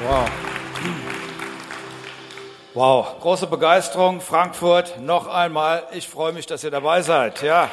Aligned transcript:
Wow. 0.00 0.28
Wow, 2.74 3.20
große 3.20 3.46
Begeisterung, 3.46 4.20
Frankfurt, 4.20 4.98
noch 4.98 5.28
einmal. 5.28 5.86
Ich 5.92 6.08
freue 6.08 6.32
mich, 6.32 6.46
dass 6.46 6.64
ihr 6.64 6.72
dabei 6.72 7.02
seid. 7.02 7.42
Ja. 7.42 7.70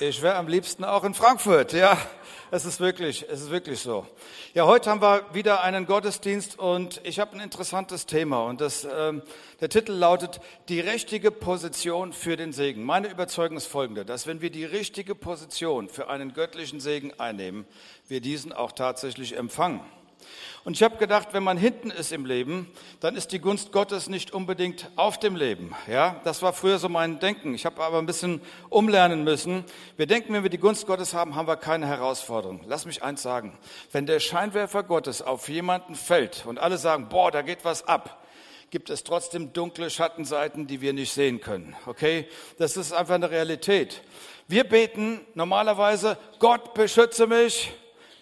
Ich 0.00 0.20
wäre 0.20 0.34
am 0.34 0.48
liebsten 0.48 0.84
auch 0.84 1.04
in 1.04 1.14
Frankfurt, 1.14 1.72
ja. 1.72 1.96
Es 2.54 2.66
ist 2.66 2.80
wirklich, 2.80 3.24
es 3.30 3.40
ist 3.40 3.50
wirklich 3.50 3.80
so. 3.80 4.06
Ja, 4.52 4.66
heute 4.66 4.90
haben 4.90 5.00
wir 5.00 5.24
wieder 5.32 5.62
einen 5.62 5.86
Gottesdienst 5.86 6.58
und 6.58 7.00
ich 7.02 7.18
habe 7.18 7.32
ein 7.32 7.40
interessantes 7.40 8.04
Thema 8.04 8.44
und 8.44 8.60
das, 8.60 8.84
ähm, 8.84 9.22
der 9.62 9.70
Titel 9.70 9.92
lautet 9.92 10.38
die 10.68 10.80
richtige 10.80 11.30
Position 11.30 12.12
für 12.12 12.36
den 12.36 12.52
Segen. 12.52 12.84
Meine 12.84 13.08
Überzeugung 13.08 13.56
ist 13.56 13.68
folgende, 13.68 14.04
dass 14.04 14.26
wenn 14.26 14.42
wir 14.42 14.50
die 14.50 14.66
richtige 14.66 15.14
Position 15.14 15.88
für 15.88 16.10
einen 16.10 16.34
göttlichen 16.34 16.78
Segen 16.78 17.18
einnehmen, 17.18 17.64
wir 18.06 18.20
diesen 18.20 18.52
auch 18.52 18.72
tatsächlich 18.72 19.34
empfangen. 19.34 19.80
Und 20.64 20.74
ich 20.74 20.82
habe 20.82 20.96
gedacht, 20.96 21.28
wenn 21.32 21.42
man 21.42 21.56
hinten 21.56 21.90
ist 21.90 22.12
im 22.12 22.24
Leben, 22.24 22.70
dann 23.00 23.16
ist 23.16 23.32
die 23.32 23.40
Gunst 23.40 23.72
Gottes 23.72 24.08
nicht 24.08 24.32
unbedingt 24.32 24.90
auf 24.94 25.18
dem 25.18 25.34
Leben. 25.34 25.74
Ja, 25.88 26.20
das 26.22 26.40
war 26.40 26.52
früher 26.52 26.78
so 26.78 26.88
mein 26.88 27.18
Denken. 27.18 27.54
Ich 27.54 27.66
habe 27.66 27.82
aber 27.82 27.98
ein 27.98 28.06
bisschen 28.06 28.40
umlernen 28.68 29.24
müssen. 29.24 29.64
Wir 29.96 30.06
denken, 30.06 30.32
wenn 30.32 30.44
wir 30.44 30.50
die 30.50 30.58
Gunst 30.58 30.86
Gottes 30.86 31.14
haben, 31.14 31.34
haben 31.34 31.48
wir 31.48 31.56
keine 31.56 31.88
Herausforderung. 31.88 32.60
Lass 32.66 32.86
mich 32.86 33.02
eins 33.02 33.22
sagen. 33.22 33.58
Wenn 33.90 34.06
der 34.06 34.20
Scheinwerfer 34.20 34.84
Gottes 34.84 35.20
auf 35.20 35.48
jemanden 35.48 35.96
fällt 35.96 36.46
und 36.46 36.58
alle 36.58 36.78
sagen, 36.78 37.08
boah, 37.08 37.32
da 37.32 37.42
geht 37.42 37.64
was 37.64 37.88
ab, 37.88 38.22
gibt 38.70 38.88
es 38.88 39.04
trotzdem 39.04 39.52
dunkle 39.52 39.90
Schattenseiten, 39.90 40.66
die 40.66 40.80
wir 40.80 40.92
nicht 40.92 41.12
sehen 41.12 41.40
können. 41.40 41.76
Okay? 41.86 42.28
Das 42.58 42.76
ist 42.76 42.92
einfach 42.92 43.16
eine 43.16 43.30
Realität. 43.30 44.00
Wir 44.48 44.64
beten 44.64 45.20
normalerweise, 45.34 46.16
Gott 46.38 46.74
beschütze 46.74 47.26
mich, 47.26 47.72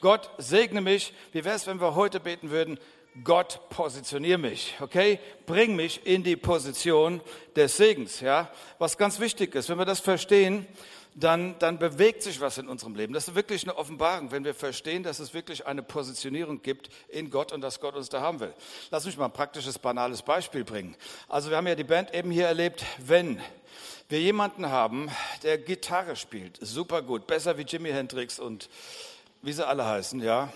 Gott 0.01 0.31
segne 0.39 0.81
mich. 0.81 1.13
Wie 1.33 1.45
wäre 1.45 1.57
es, 1.57 1.67
wenn 1.67 1.81
wir 1.81 1.95
heute 1.95 2.21
beten 2.21 2.51
würden, 2.51 2.79
Gott 3.25 3.61
positioniere 3.71 4.39
mich, 4.39 4.77
okay? 4.81 5.19
Bring 5.45 5.75
mich 5.75 6.07
in 6.07 6.23
die 6.23 6.37
Position 6.37 7.21
des 7.57 7.77
Segens, 7.77 8.21
ja? 8.21 8.51
Was 8.79 8.97
ganz 8.97 9.19
wichtig 9.19 9.55
ist, 9.57 9.69
wenn 9.69 9.79
wir 9.79 9.85
das 9.85 9.99
verstehen, 9.99 10.67
dann, 11.15 11.59
dann 11.59 11.79
bewegt 11.79 12.23
sich 12.23 12.41
was 12.41 12.59
in 12.59 12.69
unserem 12.69 12.95
Leben. 12.95 13.13
Das 13.13 13.27
ist 13.27 13.35
wirklich 13.35 13.65
eine 13.65 13.77
Offenbarung, 13.77 14.31
wenn 14.31 14.45
wir 14.45 14.55
verstehen, 14.55 15.03
dass 15.03 15.19
es 15.19 15.35
wirklich 15.35 15.67
eine 15.67 15.83
Positionierung 15.83 16.63
gibt 16.63 16.89
in 17.09 17.31
Gott 17.31 17.53
und 17.53 17.63
dass 17.63 17.81
Gott 17.81 17.97
uns 17.97 18.09
da 18.09 18.21
haben 18.21 18.39
will. 18.39 18.55
Lass 18.91 19.05
mich 19.05 19.17
mal 19.17 19.25
ein 19.27 19.33
praktisches, 19.33 19.79
banales 19.79 20.23
Beispiel 20.23 20.65
bringen. 20.65 20.97
Also 21.29 21.51
wir 21.51 21.57
haben 21.57 21.67
ja 21.67 21.75
die 21.75 21.85
Band 21.85 22.15
eben 22.15 22.31
hier 22.31 22.47
erlebt, 22.47 22.85
wenn 22.99 23.41
wir 24.09 24.21
jemanden 24.21 24.71
haben, 24.71 25.11
der 25.43 25.59
Gitarre 25.59 26.17
spielt, 26.17 26.59
super 26.61 27.03
gut, 27.03 27.27
besser 27.27 27.59
wie 27.59 27.63
Jimi 27.63 27.91
Hendrix 27.91 28.39
und 28.39 28.69
wie 29.43 29.53
sie 29.53 29.67
alle 29.67 29.87
heißen, 29.87 30.21
ja. 30.21 30.51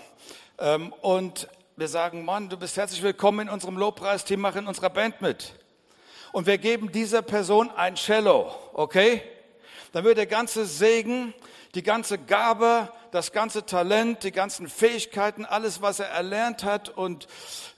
Ähm, 0.59 0.93
und 1.01 1.47
wir 1.75 1.87
sagen, 1.87 2.23
Mann, 2.23 2.49
du 2.49 2.57
bist 2.57 2.77
herzlich 2.77 3.01
willkommen 3.01 3.47
in 3.47 3.53
unserem 3.53 3.77
Lobpreisteam, 3.77 4.39
mach 4.39 4.55
in 4.55 4.67
unserer 4.67 4.91
Band 4.91 5.21
mit. 5.21 5.53
Und 6.31 6.45
wir 6.45 6.57
geben 6.57 6.91
dieser 6.91 7.21
Person 7.21 7.71
ein 7.71 7.95
Cello, 7.95 8.53
okay? 8.73 9.23
Dann 9.91 10.03
wird 10.03 10.17
der 10.17 10.27
ganze 10.27 10.65
Segen, 10.65 11.33
die 11.73 11.81
ganze 11.81 12.17
Gabe, 12.19 12.89
das 13.11 13.31
ganze 13.31 13.65
Talent, 13.65 14.23
die 14.23 14.31
ganzen 14.31 14.69
Fähigkeiten, 14.69 15.45
alles, 15.45 15.81
was 15.81 15.99
er 15.99 16.09
erlernt 16.09 16.63
hat 16.63 16.89
und 16.89 17.27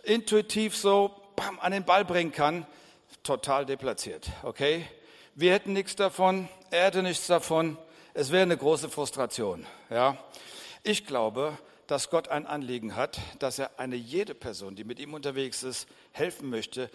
intuitiv 0.04 0.76
so 0.76 1.16
bam, 1.36 1.60
an 1.62 1.72
den 1.72 1.86
Ball 1.86 2.04
bringen 2.04 2.34
kann, 2.34 2.68
total 3.24 3.66
deplatziert, 3.66 4.30
okay? 4.44 4.86
Wir 5.36 5.54
hätten 5.54 5.72
nichts 5.72 5.96
davon, 5.96 6.50
er 6.70 6.86
hätte 6.86 7.02
nichts 7.02 7.28
davon. 7.28 7.78
Es 8.14 8.32
wäre 8.32 8.44
eine 8.44 8.58
große 8.58 8.90
Frustration, 8.90 9.66
ja? 9.90 10.18
Ich 10.88 11.06
glaube, 11.06 11.58
dass 11.88 12.10
Gott 12.10 12.30
ein 12.30 12.46
Anliegen 12.46 12.96
hat, 12.96 13.20
dass 13.40 13.60
er 13.60 13.78
eine 13.78 13.98
jede 13.98 14.34
Person, 14.34 14.78
die 14.78 14.86
mit 14.86 15.00
ihm 15.00 15.14
unterwegs 15.14 15.62
ist, 15.62 15.86
helfen 16.14 16.50
möchte, 16.50 16.90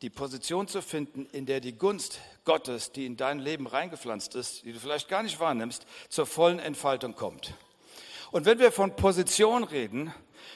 die 0.00 0.08
Position 0.08 0.68
zu 0.68 0.80
finden, 0.80 1.26
in 1.32 1.44
der 1.44 1.60
die 1.60 1.76
Gunst 1.76 2.18
Gottes, 2.46 2.92
die 2.92 3.04
in 3.04 3.18
dein 3.18 3.40
Leben 3.40 3.66
reingepflanzt 3.66 4.34
ist, 4.36 4.64
die 4.64 4.72
du 4.72 4.80
vielleicht 4.80 5.10
gar 5.10 5.22
nicht 5.22 5.38
wahrnimmst, 5.38 5.84
zur 6.08 6.24
vollen 6.24 6.58
Entfaltung 6.58 7.14
kommt. 7.14 7.52
Und 8.30 8.46
wenn 8.46 8.58
wir 8.58 8.72
von 8.72 8.96
Position 8.96 9.64
reden, 9.64 10.10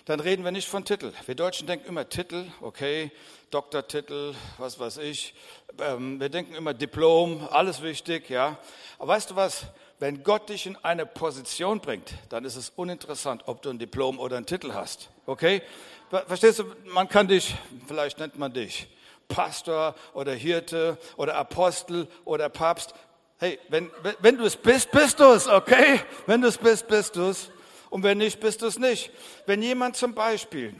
dann 0.06 0.18
reden 0.18 0.42
wir 0.42 0.50
nicht 0.50 0.68
von 0.68 0.86
Titel. 0.86 1.12
Wir 1.26 1.34
Deutschen 1.34 1.66
denken 1.66 1.86
immer 1.86 2.08
Titel, 2.08 2.46
okay, 2.62 3.10
Doktortitel, 3.50 4.32
was 4.56 4.78
weiß 4.78 4.96
ich. 4.98 5.34
Ähm, 5.80 6.18
wir 6.18 6.30
denken 6.30 6.54
immer 6.54 6.72
Diplom, 6.72 7.46
alles 7.50 7.82
wichtig, 7.82 8.30
ja. 8.30 8.56
Aber 8.98 9.08
weißt 9.08 9.32
du 9.32 9.36
was? 9.36 9.66
Wenn 10.00 10.22
Gott 10.22 10.48
dich 10.48 10.66
in 10.66 10.76
eine 10.84 11.06
Position 11.06 11.80
bringt, 11.80 12.14
dann 12.28 12.44
ist 12.44 12.56
es 12.56 12.70
uninteressant, 12.70 13.42
ob 13.46 13.62
du 13.62 13.70
ein 13.70 13.78
Diplom 13.78 14.18
oder 14.18 14.36
einen 14.36 14.46
Titel 14.46 14.72
hast. 14.72 15.10
Okay? 15.26 15.62
Verstehst 16.26 16.60
du? 16.60 16.64
Man 16.86 17.08
kann 17.08 17.28
dich, 17.28 17.54
vielleicht 17.86 18.18
nennt 18.18 18.38
man 18.38 18.52
dich 18.52 18.88
Pastor 19.28 19.94
oder 20.14 20.32
Hirte 20.32 20.98
oder 21.16 21.36
Apostel 21.36 22.08
oder 22.24 22.48
Papst. 22.48 22.94
Hey, 23.38 23.58
wenn, 23.68 23.90
wenn 24.20 24.38
du 24.38 24.44
es 24.44 24.56
bist, 24.56 24.90
bist 24.90 25.20
du 25.20 25.24
es, 25.24 25.46
okay? 25.46 26.00
Wenn 26.26 26.40
du 26.40 26.48
es 26.48 26.58
bist, 26.58 26.88
bist 26.88 27.14
du 27.14 27.28
es. 27.28 27.50
Und 27.90 28.02
wenn 28.02 28.18
nicht, 28.18 28.40
bist 28.40 28.62
du 28.62 28.66
es 28.66 28.78
nicht. 28.78 29.10
Wenn 29.46 29.62
jemand 29.62 29.96
zum 29.96 30.14
Beispiel 30.14 30.74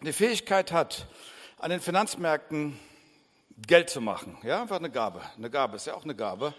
die 0.00 0.12
Fähigkeit 0.12 0.72
hat, 0.72 1.06
an 1.58 1.70
den 1.70 1.80
Finanzmärkten 1.80 2.78
Geld 3.66 3.90
zu 3.90 4.00
machen, 4.00 4.38
ja, 4.42 4.62
einfach 4.62 4.76
eine 4.76 4.90
Gabe. 4.90 5.20
Eine 5.36 5.50
Gabe 5.50 5.76
ist 5.76 5.86
ja 5.86 5.94
auch 5.94 6.04
eine 6.04 6.14
Gabe. 6.14 6.54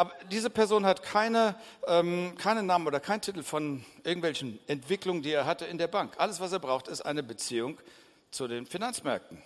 Aber 0.00 0.14
diese 0.30 0.48
Person 0.48 0.86
hat 0.86 1.02
keine, 1.02 1.54
ähm, 1.86 2.34
keinen 2.38 2.64
Namen 2.64 2.86
oder 2.86 3.00
keinen 3.00 3.20
Titel 3.20 3.42
von 3.42 3.84
irgendwelchen 4.02 4.58
Entwicklungen, 4.66 5.20
die 5.20 5.30
er 5.30 5.44
hatte 5.44 5.66
in 5.66 5.76
der 5.76 5.88
Bank. 5.88 6.14
Alles, 6.16 6.40
was 6.40 6.52
er 6.52 6.58
braucht, 6.58 6.88
ist 6.88 7.02
eine 7.02 7.22
Beziehung 7.22 7.78
zu 8.30 8.48
den 8.48 8.64
Finanzmärkten. 8.64 9.42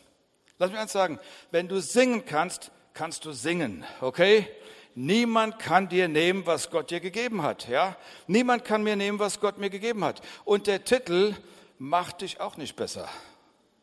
Lass 0.61 0.71
mich 0.71 0.79
eins 0.79 0.93
sagen, 0.93 1.19
wenn 1.51 1.67
du 1.67 1.81
singen 1.81 2.25
kannst, 2.25 2.71
kannst 2.93 3.25
du 3.25 3.33
singen, 3.33 3.85
okay? 4.01 4.47
Niemand 4.95 5.59
kann 5.59 5.89
dir 5.89 6.07
nehmen, 6.07 6.47
was 6.47 6.71
Gott 6.71 6.93
dir 6.93 7.01
gegeben 7.01 7.43
hat, 7.43 7.67
ja? 7.67 7.97
Niemand 8.29 8.65
kann 8.65 8.85
mir 8.85 8.95
nehmen, 8.95 9.19
was 9.19 9.41
Gott 9.41 9.59
mir 9.59 9.71
gegeben 9.71 10.05
hat. 10.05 10.23
Und 10.45 10.69
der 10.69 10.85
Titel 10.85 11.35
macht 11.79 12.21
dich 12.21 12.41
auch 12.41 12.57
nicht 12.59 12.77
besser. 12.77 13.09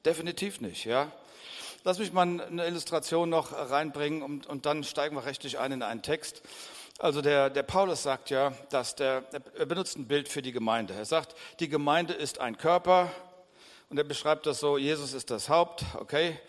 Definitiv 0.06 0.62
nicht, 0.62 0.86
ja? 0.86 1.12
Lass 1.84 1.98
mich 1.98 2.14
mal 2.14 2.22
eine 2.22 2.68
Illustration 2.68 3.28
noch 3.28 3.54
reinbringen 3.54 4.22
und, 4.22 4.46
und 4.46 4.68
dann 4.68 4.84
steigen 4.84 5.16
wir 5.16 5.26
rechtlich 5.26 5.58
ein 5.58 5.72
in 5.72 5.82
einen 5.82 6.04
Text. 6.04 6.44
Also 7.00 7.24
der, 7.24 7.50
der 7.50 7.64
Paulus 7.64 8.04
sagt 8.04 8.30
ja, 8.30 8.54
dass 8.70 8.96
der, 8.96 9.24
er 9.58 9.66
benutzt 9.66 9.98
ein 9.98 10.06
Bild 10.06 10.30
für 10.30 10.44
die 10.44 10.52
Gemeinde. 10.52 10.94
Er 10.94 11.06
sagt, 11.06 11.36
die 11.60 11.70
Gemeinde 11.70 12.14
ist 12.14 12.40
ein 12.40 12.60
Körper 12.60 13.12
und 13.90 13.98
er 13.98 14.04
beschreibt 14.04 14.46
das 14.46 14.60
so, 14.60 14.78
Jesus 14.78 15.14
ist 15.14 15.32
das 15.32 15.50
Haupt, 15.50 15.84
okay. 15.96 16.40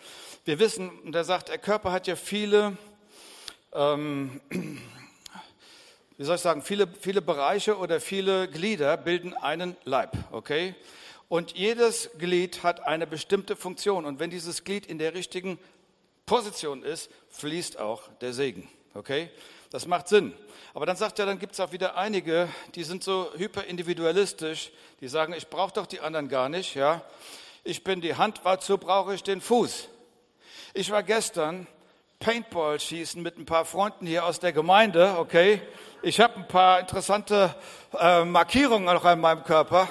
Wir 0.44 0.58
wissen, 0.58 0.90
und 1.00 1.14
er 1.14 1.24
sagt, 1.24 1.48
der 1.48 1.56
Körper 1.56 1.92
hat 1.92 2.06
ja 2.06 2.14
viele, 2.14 2.76
ähm, 3.72 4.38
wie 4.50 6.24
soll 6.24 6.36
ich 6.36 6.42
sagen, 6.42 6.60
viele, 6.60 6.86
viele 7.00 7.22
Bereiche 7.22 7.78
oder 7.78 8.02
viele 8.02 8.48
Glieder 8.48 8.98
bilden 8.98 9.32
einen 9.32 9.78
Leib, 9.84 10.14
okay. 10.30 10.74
Und 11.32 11.52
jedes 11.52 12.10
Glied 12.18 12.62
hat 12.62 12.86
eine 12.86 13.06
bestimmte 13.06 13.56
Funktion. 13.56 14.04
Und 14.04 14.20
wenn 14.20 14.28
dieses 14.28 14.64
Glied 14.64 14.84
in 14.84 14.98
der 14.98 15.14
richtigen 15.14 15.58
Position 16.26 16.82
ist, 16.82 17.10
fließt 17.30 17.78
auch 17.78 18.02
der 18.20 18.34
Segen. 18.34 18.68
Okay? 18.92 19.30
Das 19.70 19.86
macht 19.86 20.08
Sinn. 20.08 20.34
Aber 20.74 20.84
dann 20.84 20.96
sagt 20.96 21.18
er, 21.18 21.24
dann 21.24 21.38
gibt 21.38 21.54
es 21.54 21.60
auch 21.60 21.72
wieder 21.72 21.96
einige, 21.96 22.50
die 22.74 22.84
sind 22.84 23.02
so 23.02 23.30
hyperindividualistisch, 23.34 24.72
die 25.00 25.08
sagen, 25.08 25.32
ich 25.32 25.48
brauche 25.48 25.72
doch 25.72 25.86
die 25.86 26.00
anderen 26.00 26.28
gar 26.28 26.50
nicht. 26.50 26.74
Ja? 26.74 27.00
Ich 27.64 27.82
bin 27.82 28.02
die 28.02 28.14
Hand, 28.14 28.42
wozu 28.44 28.76
brauche 28.76 29.14
ich 29.14 29.22
den 29.22 29.40
Fuß? 29.40 29.88
Ich 30.74 30.90
war 30.90 31.02
gestern 31.02 31.66
Paintball 32.20 32.78
schießen 32.78 33.22
mit 33.22 33.38
ein 33.38 33.46
paar 33.46 33.64
Freunden 33.64 34.06
hier 34.06 34.26
aus 34.26 34.38
der 34.38 34.52
Gemeinde, 34.52 35.16
okay? 35.16 35.62
Ich 36.02 36.20
habe 36.20 36.36
ein 36.36 36.46
paar 36.46 36.80
interessante 36.80 37.54
äh, 37.98 38.22
Markierungen 38.22 38.84
noch 38.84 39.06
an 39.06 39.18
meinem 39.18 39.44
Körper. 39.44 39.88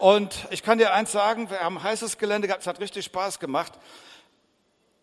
Und 0.00 0.46
ich 0.48 0.62
kann 0.62 0.78
dir 0.78 0.94
eins 0.94 1.12
sagen, 1.12 1.50
wir 1.50 1.60
haben 1.60 1.82
heißes 1.82 2.16
Gelände 2.16 2.48
gehabt, 2.48 2.62
es 2.62 2.66
hat 2.66 2.80
richtig 2.80 3.04
Spaß 3.04 3.38
gemacht. 3.38 3.74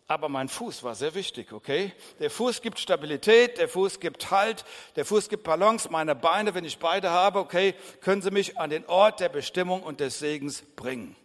Aber 0.07 0.27
mein 0.27 0.49
Fuß 0.49 0.81
war 0.81 0.95
sehr 0.95 1.13
wichtig, 1.13 1.53
okay? 1.53 1.93
Der 2.19 2.31
Fuß 2.31 2.63
gibt 2.63 2.79
Stabilität, 2.79 3.59
der 3.59 3.69
Fuß 3.69 3.99
gibt 3.99 4.31
Halt, 4.31 4.65
der 4.95 5.05
Fuß 5.05 5.29
gibt 5.29 5.43
Balance. 5.43 5.89
Meine 5.91 6.15
Beine, 6.15 6.55
wenn 6.55 6.65
ich 6.65 6.79
beide 6.79 7.11
habe, 7.11 7.37
okay, 7.37 7.75
können 8.01 8.23
sie 8.23 8.31
mich 8.31 8.57
an 8.57 8.71
den 8.71 8.87
Ort 8.87 9.19
der 9.19 9.29
Bestimmung 9.29 9.83
und 9.83 9.99
des 9.99 10.17
Segens 10.17 10.63
bringen. 10.75 11.15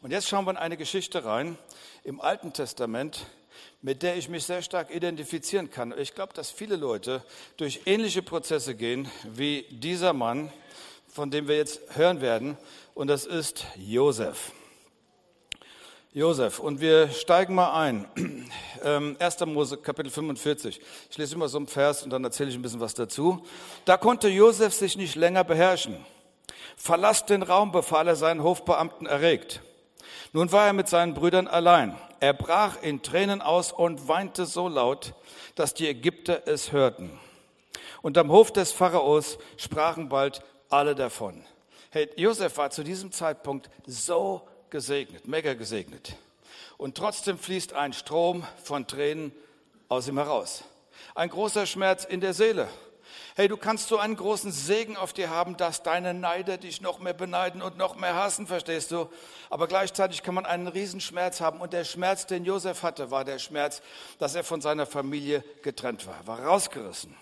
Und 0.00 0.12
jetzt 0.12 0.26
schauen 0.26 0.46
wir 0.46 0.52
in 0.52 0.56
eine 0.56 0.78
Geschichte 0.78 1.22
rein 1.22 1.58
im 2.04 2.22
Alten 2.22 2.54
Testament, 2.54 3.26
mit 3.82 4.02
der 4.02 4.16
ich 4.16 4.30
mich 4.30 4.44
sehr 4.44 4.62
stark 4.62 4.94
identifizieren 4.94 5.70
kann. 5.70 5.92
Ich 5.98 6.14
glaube, 6.14 6.32
dass 6.32 6.50
viele 6.50 6.76
Leute 6.76 7.22
durch 7.58 7.82
ähnliche 7.84 8.22
Prozesse 8.22 8.74
gehen 8.74 9.10
wie 9.24 9.66
dieser 9.68 10.14
Mann, 10.14 10.50
von 11.06 11.30
dem 11.30 11.48
wir 11.48 11.56
jetzt 11.56 11.80
hören 11.96 12.22
werden 12.22 12.56
und 13.00 13.06
das 13.06 13.24
ist 13.24 13.64
Josef. 13.78 14.52
Josef. 16.12 16.58
Und 16.58 16.82
wir 16.82 17.08
steigen 17.08 17.54
mal 17.54 17.72
ein. 17.72 18.06
1. 18.14 19.40
Ähm, 19.42 19.54
Mose, 19.54 19.78
Kapitel 19.78 20.10
45. 20.10 20.80
Ich 21.10 21.16
lese 21.16 21.34
immer 21.34 21.48
so 21.48 21.56
einen 21.56 21.66
Vers 21.66 22.02
und 22.02 22.10
dann 22.10 22.22
erzähle 22.24 22.50
ich 22.50 22.56
ein 22.56 22.62
bisschen 22.62 22.80
was 22.80 22.92
dazu. 22.92 23.42
Da 23.86 23.96
konnte 23.96 24.28
Josef 24.28 24.74
sich 24.74 24.98
nicht 24.98 25.14
länger 25.14 25.44
beherrschen. 25.44 25.96
Verlasst 26.76 27.30
den 27.30 27.42
Raum, 27.42 27.72
befahl 27.72 28.06
er 28.06 28.16
seinen 28.16 28.42
Hofbeamten 28.42 29.06
erregt. 29.06 29.62
Nun 30.34 30.52
war 30.52 30.66
er 30.66 30.72
mit 30.74 30.88
seinen 30.88 31.14
Brüdern 31.14 31.48
allein. 31.48 31.96
Er 32.20 32.34
brach 32.34 32.82
in 32.82 33.00
Tränen 33.00 33.40
aus 33.40 33.72
und 33.72 34.08
weinte 34.08 34.44
so 34.44 34.68
laut, 34.68 35.14
dass 35.54 35.72
die 35.72 35.88
Ägypter 35.88 36.46
es 36.46 36.72
hörten. 36.72 37.18
Und 38.02 38.18
am 38.18 38.30
Hof 38.30 38.52
des 38.52 38.72
Pharaos 38.72 39.38
sprachen 39.56 40.10
bald 40.10 40.42
alle 40.68 40.94
davon. 40.94 41.46
Hey, 41.92 42.08
Josef 42.14 42.56
war 42.56 42.70
zu 42.70 42.84
diesem 42.84 43.10
Zeitpunkt 43.10 43.68
so 43.84 44.46
gesegnet, 44.70 45.26
mega 45.26 45.54
gesegnet. 45.54 46.14
Und 46.76 46.96
trotzdem 46.96 47.36
fließt 47.36 47.72
ein 47.72 47.92
Strom 47.92 48.46
von 48.62 48.86
Tränen 48.86 49.32
aus 49.88 50.06
ihm 50.06 50.16
heraus. 50.16 50.62
Ein 51.16 51.30
großer 51.30 51.66
Schmerz 51.66 52.04
in 52.04 52.20
der 52.20 52.32
Seele. 52.32 52.68
Hey, 53.34 53.48
du 53.48 53.56
kannst 53.56 53.88
so 53.88 53.98
einen 53.98 54.14
großen 54.14 54.52
Segen 54.52 54.96
auf 54.96 55.12
dir 55.12 55.30
haben, 55.30 55.56
dass 55.56 55.82
deine 55.82 56.14
Neider 56.14 56.58
dich 56.58 56.80
noch 56.80 57.00
mehr 57.00 57.12
beneiden 57.12 57.60
und 57.60 57.76
noch 57.76 57.96
mehr 57.96 58.14
hassen, 58.14 58.46
verstehst 58.46 58.92
du? 58.92 59.08
Aber 59.48 59.66
gleichzeitig 59.66 60.22
kann 60.22 60.36
man 60.36 60.46
einen 60.46 60.68
Riesenschmerz 60.68 61.40
haben. 61.40 61.60
Und 61.60 61.72
der 61.72 61.82
Schmerz, 61.82 62.24
den 62.24 62.44
Josef 62.44 62.84
hatte, 62.84 63.10
war 63.10 63.24
der 63.24 63.40
Schmerz, 63.40 63.82
dass 64.20 64.36
er 64.36 64.44
von 64.44 64.60
seiner 64.60 64.86
Familie 64.86 65.42
getrennt 65.62 66.06
war, 66.06 66.24
war 66.24 66.44
rausgerissen. 66.44 67.16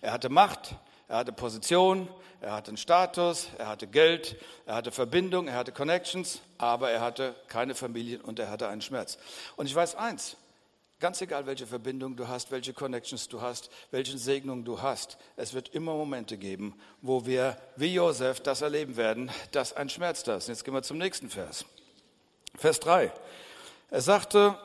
Er 0.00 0.12
hatte 0.12 0.30
Macht, 0.30 0.74
er 1.14 1.18
hatte 1.18 1.32
Position, 1.32 2.08
er 2.40 2.54
hatte 2.54 2.70
einen 2.70 2.76
Status, 2.76 3.46
er 3.56 3.68
hatte 3.68 3.86
Geld, 3.86 4.34
er 4.66 4.74
hatte 4.74 4.90
Verbindung, 4.90 5.46
er 5.46 5.54
hatte 5.54 5.70
Connections, 5.70 6.40
aber 6.58 6.90
er 6.90 7.02
hatte 7.02 7.36
keine 7.46 7.76
Familie 7.76 8.20
und 8.20 8.40
er 8.40 8.50
hatte 8.50 8.66
einen 8.66 8.82
Schmerz. 8.82 9.16
Und 9.54 9.66
ich 9.66 9.74
weiß 9.76 9.94
eins, 9.94 10.36
ganz 10.98 11.20
egal 11.20 11.46
welche 11.46 11.68
Verbindung 11.68 12.16
du 12.16 12.26
hast, 12.26 12.50
welche 12.50 12.72
Connections 12.72 13.28
du 13.28 13.40
hast, 13.40 13.70
welche 13.92 14.18
Segnung 14.18 14.64
du 14.64 14.82
hast, 14.82 15.16
es 15.36 15.54
wird 15.54 15.68
immer 15.68 15.94
Momente 15.94 16.36
geben, 16.36 16.74
wo 17.00 17.24
wir 17.26 17.58
wie 17.76 17.94
Josef 17.94 18.40
das 18.40 18.62
erleben 18.62 18.96
werden, 18.96 19.30
dass 19.52 19.72
ein 19.72 19.90
Schmerz 19.90 20.24
da 20.24 20.34
ist. 20.34 20.48
Jetzt 20.48 20.64
gehen 20.64 20.74
wir 20.74 20.82
zum 20.82 20.98
nächsten 20.98 21.30
Vers. 21.30 21.64
Vers 22.56 22.80
3. 22.80 23.12
Er 23.92 24.00
sagte, 24.00 24.58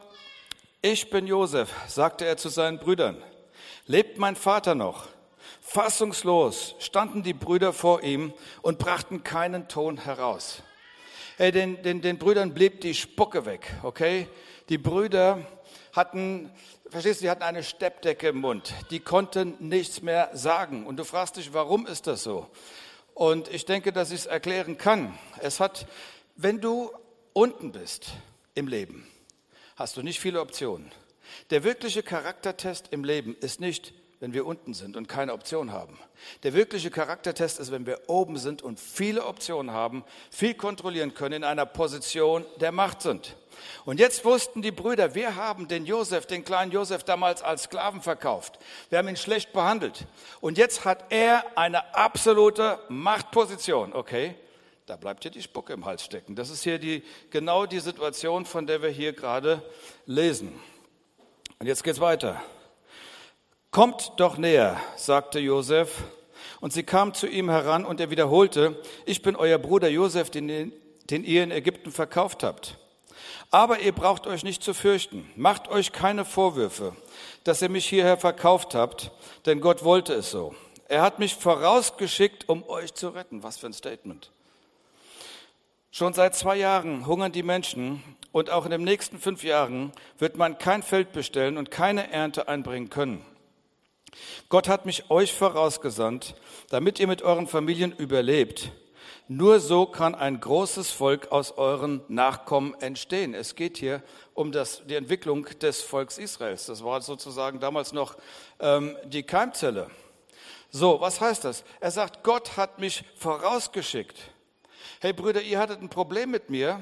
ich 0.82 1.12
bin 1.12 1.28
Josef, 1.28 1.72
sagte 1.88 2.26
er 2.26 2.38
zu 2.38 2.50
seinen 2.50 2.80
Brüdern. 2.80 3.22
Lebt 3.86 4.18
mein 4.18 4.36
Vater 4.36 4.74
noch? 4.74 5.10
Fassungslos 5.72 6.74
standen 6.80 7.22
die 7.22 7.36
Brüder 7.36 7.74
vor 7.74 8.02
ihm 8.02 8.34
und 8.64 8.80
brachten 8.80 9.24
keinen 9.24 9.68
Ton 9.68 10.04
heraus. 10.04 10.64
Hey, 11.38 11.52
den, 11.52 11.84
den, 11.84 12.02
den 12.02 12.18
Brüdern 12.18 12.56
blieb 12.56 12.82
die 12.82 12.96
Spucke 12.96 13.46
weg, 13.46 13.72
okay? 13.84 14.28
Die 14.70 14.80
Brüder 14.80 15.46
hatten, 15.94 16.50
verstehst 16.90 17.22
du, 17.22 17.26
die 17.26 17.30
hatten 17.30 17.44
eine 17.44 17.62
Steppdecke 17.62 18.30
im 18.30 18.38
Mund. 18.38 18.74
Die 18.90 19.00
konnten 19.00 19.58
nichts 19.60 20.02
mehr 20.02 20.32
sagen. 20.34 20.88
Und 20.88 20.98
du 20.98 21.04
fragst 21.04 21.38
dich, 21.38 21.54
warum 21.54 21.86
ist 21.86 22.08
das 22.08 22.24
so? 22.24 22.48
Und 23.14 23.48
ich 23.50 23.66
denke, 23.66 23.94
dass 23.94 24.10
ich 24.10 24.22
es 24.22 24.26
erklären 24.26 24.80
kann. 24.80 25.20
Es 25.40 25.60
hat, 25.60 25.86
wenn 26.36 26.62
du 26.62 26.90
unten 27.34 27.74
bist 27.74 28.14
im 28.56 28.68
Leben, 28.68 29.08
hast 29.76 29.98
du 29.98 30.02
nicht 30.02 30.20
viele 30.20 30.42
Optionen. 30.42 30.92
Der 31.52 31.64
wirkliche 31.64 32.02
Charaktertest 32.02 32.88
im 32.90 33.04
Leben 33.04 33.36
ist 33.40 33.60
nicht, 33.60 33.94
wenn 34.20 34.34
wir 34.34 34.46
unten 34.46 34.74
sind 34.74 34.98
und 34.98 35.08
keine 35.08 35.34
Option 35.34 35.72
haben. 35.72 35.98
Der 36.44 36.54
wirkliche 36.54 36.92
Charaktertest 36.92 37.60
ist, 37.60 37.72
wenn 37.72 37.86
wir 37.86 38.02
oben 38.08 38.38
sind 38.38 38.62
und 38.62 38.80
viele 38.80 39.26
Optionen 39.26 39.72
haben, 39.72 40.04
viel 40.30 40.54
kontrollieren 40.54 41.14
können, 41.14 41.36
in 41.36 41.44
einer 41.44 41.66
Position 41.66 42.46
der 42.60 42.72
Macht 42.72 43.02
sind. 43.02 43.38
Und 43.86 44.00
jetzt 44.00 44.26
wussten 44.26 44.62
die 44.62 44.72
Brüder, 44.72 45.16
wir 45.16 45.36
haben 45.36 45.68
den 45.68 45.86
Josef, 45.86 46.26
den 46.26 46.44
kleinen 46.44 46.72
Josef 46.72 47.04
damals 47.04 47.42
als 47.42 47.64
Sklaven 47.64 48.02
verkauft. 48.02 48.60
Wir 48.90 48.98
haben 48.98 49.08
ihn 49.08 49.18
schlecht 49.18 49.54
behandelt. 49.54 50.06
Und 50.42 50.58
jetzt 50.58 50.86
hat 50.86 51.06
er 51.10 51.46
eine 51.58 51.96
absolute 51.96 52.80
Machtposition. 52.90 53.94
Okay, 53.94 54.36
da 54.86 54.98
bleibt 54.98 55.24
hier 55.24 55.32
die 55.32 55.42
Spucke 55.42 55.74
im 55.74 55.86
Hals 55.86 56.04
stecken. 56.04 56.36
Das 56.36 56.50
ist 56.50 56.64
hier 56.64 56.80
die, 56.80 57.04
genau 57.32 57.66
die 57.66 57.80
Situation, 57.80 58.46
von 58.46 58.68
der 58.68 58.82
wir 58.82 58.90
hier 58.90 59.14
gerade 59.14 59.62
lesen. 60.06 60.60
Und 61.60 61.68
jetzt 61.68 61.84
geht's 61.84 62.00
weiter. 62.00 62.42
Kommt 63.72 64.14
doch 64.18 64.38
näher, 64.38 64.82
sagte 64.96 65.40
Josef. 65.40 66.04
Und 66.60 66.74
sie 66.74 66.84
kam 66.84 67.14
zu 67.14 67.28
ihm 67.28 67.50
heran 67.50 67.86
und 67.86 68.00
er 68.00 68.10
wiederholte, 68.10 68.82
ich 69.06 69.22
bin 69.22 69.36
euer 69.36 69.60
Bruder 69.60 69.88
Josef, 69.88 70.30
den, 70.30 70.74
den 71.10 71.24
ihr 71.24 71.44
in 71.44 71.52
Ägypten 71.52 71.92
verkauft 71.92 72.44
habt. 72.44 72.78
Aber 73.52 73.80
ihr 73.80 73.94
braucht 73.94 74.28
euch 74.28 74.44
nicht 74.44 74.64
zu 74.64 74.74
fürchten. 74.74 75.30
Macht 75.36 75.70
euch 75.70 75.92
keine 75.92 76.26
Vorwürfe, 76.26 76.96
dass 77.44 77.62
ihr 77.62 77.70
mich 77.70 77.88
hierher 77.88 78.18
verkauft 78.18 78.74
habt, 78.76 79.12
denn 79.46 79.62
Gott 79.62 79.84
wollte 79.84 80.14
es 80.14 80.32
so. 80.32 80.56
Er 80.88 81.04
hat 81.04 81.20
mich 81.20 81.36
vorausgeschickt, 81.36 82.50
um 82.50 82.68
euch 82.68 82.94
zu 82.96 83.10
retten. 83.10 83.44
Was 83.44 83.58
für 83.58 83.68
ein 83.68 83.74
Statement. 83.74 84.32
Schon 85.92 86.14
seit 86.14 86.36
zwei 86.36 86.56
Jahren 86.56 87.06
hungern 87.06 87.32
die 87.32 87.44
Menschen 87.44 88.04
und 88.32 88.50
auch 88.50 88.66
in 88.66 88.72
den 88.72 88.84
nächsten 88.84 89.20
fünf 89.20 89.44
Jahren 89.44 89.92
wird 90.18 90.38
man 90.38 90.58
kein 90.58 90.84
Feld 90.84 91.12
bestellen 91.12 91.58
und 91.58 91.72
keine 91.72 92.12
Ernte 92.12 92.48
einbringen 92.48 92.90
können. 92.90 93.26
Gott 94.50 94.68
hat 94.68 94.86
mich 94.86 95.10
euch 95.10 95.34
vorausgesandt, 95.34 96.36
damit 96.70 97.00
ihr 97.00 97.08
mit 97.08 97.22
euren 97.22 97.48
Familien 97.48 97.92
überlebt. 97.92 98.72
Nur 99.28 99.60
so 99.60 99.86
kann 99.86 100.16
ein 100.16 100.40
großes 100.40 100.90
Volk 100.90 101.32
aus 101.32 101.52
euren 101.52 102.02
Nachkommen 102.08 102.74
entstehen. 102.82 103.36
Es 103.36 103.54
geht 103.54 103.78
hier 103.78 104.02
um 104.34 104.52
das, 104.52 104.82
die 104.88 104.96
Entwicklung 104.96 105.46
des 105.62 105.82
Volks 105.82 106.18
Israels. 106.18 106.66
Das 106.66 106.84
war 106.84 107.00
sozusagen 107.02 107.60
damals 107.60 107.94
noch 107.94 108.18
ähm, 108.60 108.98
die 109.06 109.22
Keimzelle. 109.22 109.92
So, 110.72 111.00
was 111.00 111.22
heißt 111.22 111.46
das? 111.46 111.64
Er 111.80 111.92
sagt, 111.92 112.24
Gott 112.24 112.58
hat 112.58 112.80
mich 112.80 113.04
vorausgeschickt. 113.16 114.32
Hey 115.00 115.14
Brüder, 115.14 115.42
ihr 115.42 115.60
hattet 115.60 115.82
ein 115.82 115.90
Problem 115.90 116.32
mit 116.32 116.50
mir. 116.50 116.82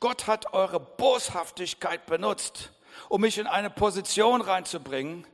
Gott 0.00 0.26
hat 0.26 0.52
eure 0.52 0.78
Boshaftigkeit 0.78 2.06
benutzt, 2.06 2.72
um 3.08 3.20
mich 3.20 3.38
in 3.38 3.46
eine 3.46 3.70
Position 3.70 4.40
reinzubringen, 4.40 5.26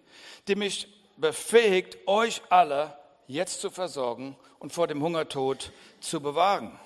die 0.49 0.55
mich 0.55 0.89
befähigt, 1.21 1.99
euch 2.07 2.43
alle 2.49 2.97
jetzt 3.27 3.61
zu 3.61 3.71
versorgen 3.71 4.37
und 4.59 4.73
vor 4.73 4.87
dem 4.87 5.03
Hungertod 5.03 5.73
zu 6.01 6.21
bewahren. 6.21 6.79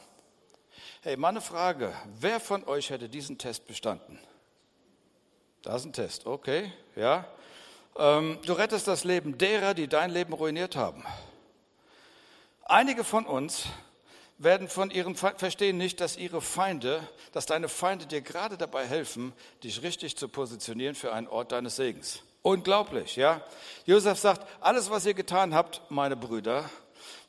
Hey, 1.02 1.16
meine 1.16 1.40
Frage, 1.40 1.92
wer 2.18 2.40
von 2.40 2.64
euch 2.64 2.90
hätte 2.90 3.08
diesen 3.08 3.38
Test 3.38 3.66
bestanden? 3.66 4.18
Da 5.62 5.76
ist 5.76 5.84
ein 5.84 5.92
Test, 5.92 6.26
okay, 6.26 6.72
ja. 6.96 7.26
Ähm, 7.96 8.38
du 8.44 8.52
rettest 8.54 8.88
das 8.88 9.04
Leben 9.04 9.38
derer, 9.38 9.74
die 9.74 9.88
dein 9.88 10.10
Leben 10.10 10.32
ruiniert 10.32 10.76
haben. 10.76 11.04
Einige 12.64 13.04
von 13.04 13.24
uns 13.26 13.66
werden 14.38 14.68
von 14.68 14.90
ihren 14.90 15.14
Fe 15.14 15.34
verstehen 15.36 15.76
nicht, 15.76 16.00
dass 16.00 16.16
ihre 16.16 16.40
Feinde, 16.40 17.06
dass 17.32 17.46
deine 17.46 17.68
Feinde 17.68 18.06
dir 18.06 18.20
gerade 18.20 18.58
dabei 18.58 18.86
helfen, 18.86 19.32
dich 19.62 19.82
richtig 19.82 20.16
zu 20.16 20.28
positionieren 20.28 20.94
für 20.94 21.12
einen 21.12 21.28
Ort 21.28 21.52
deines 21.52 21.76
Segens. 21.76 22.22
Unglaublich, 22.46 23.16
ja. 23.16 23.40
Josef 23.86 24.18
sagt, 24.18 24.46
alles, 24.60 24.90
was 24.90 25.06
ihr 25.06 25.14
getan 25.14 25.54
habt, 25.54 25.80
meine 25.88 26.14
Brüder, 26.14 26.68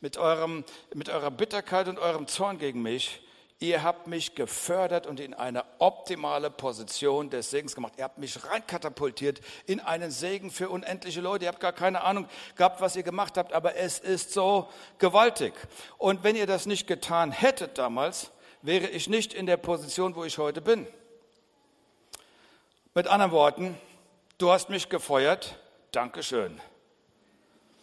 mit, 0.02 0.18
eurem, 0.18 0.66
mit 0.94 1.08
eurer 1.08 1.32
Bitterkeit 1.32 1.88
und 1.88 2.00
eurem 2.00 2.28
Zorn 2.28 2.58
gegen 2.58 2.82
mich, 2.82 3.22
ihr 3.60 3.82
habt 3.82 4.08
mich 4.08 4.36
gefördert 4.36 5.08
und 5.08 5.22
in 5.22 5.34
eine 5.34 5.64
optimale 5.80 6.52
Position 6.52 7.30
des 7.30 7.50
Segens 7.50 7.76
gemacht. 7.76 7.94
Ihr 7.96 8.04
habt 8.04 8.18
mich 8.18 8.44
reinkatapultiert 8.44 9.40
in 9.68 9.80
einen 9.80 10.12
Segen 10.12 10.52
für 10.52 10.68
unendliche 10.68 11.22
Leute. 11.22 11.46
Ihr 11.46 11.50
habt 11.50 11.62
gar 11.62 11.72
keine 11.72 12.04
Ahnung 12.04 12.28
gehabt, 12.58 12.82
was 12.82 12.98
ihr 12.98 13.04
gemacht 13.04 13.38
habt, 13.38 13.54
aber 13.54 13.78
es 13.78 14.00
ist 14.00 14.34
so 14.34 14.68
gewaltig. 14.98 15.54
Und 15.98 16.26
wenn 16.26 16.36
ihr 16.36 16.46
das 16.46 16.66
nicht 16.66 16.88
getan 16.88 17.32
hättet 17.32 17.78
damals, 17.78 18.32
wäre 18.64 18.88
ich 18.88 19.08
nicht 19.08 19.34
in 19.34 19.46
der 19.46 19.56
Position, 19.56 20.14
wo 20.18 20.26
ich 20.26 20.40
heute 20.40 20.60
bin. 20.60 20.86
Mit 22.94 23.08
anderen 23.08 23.32
Worten, 23.32 23.78
Du 24.38 24.52
hast 24.52 24.70
mich 24.70 24.90
gefeuert, 24.90 25.58
Dankeschön. 25.92 26.60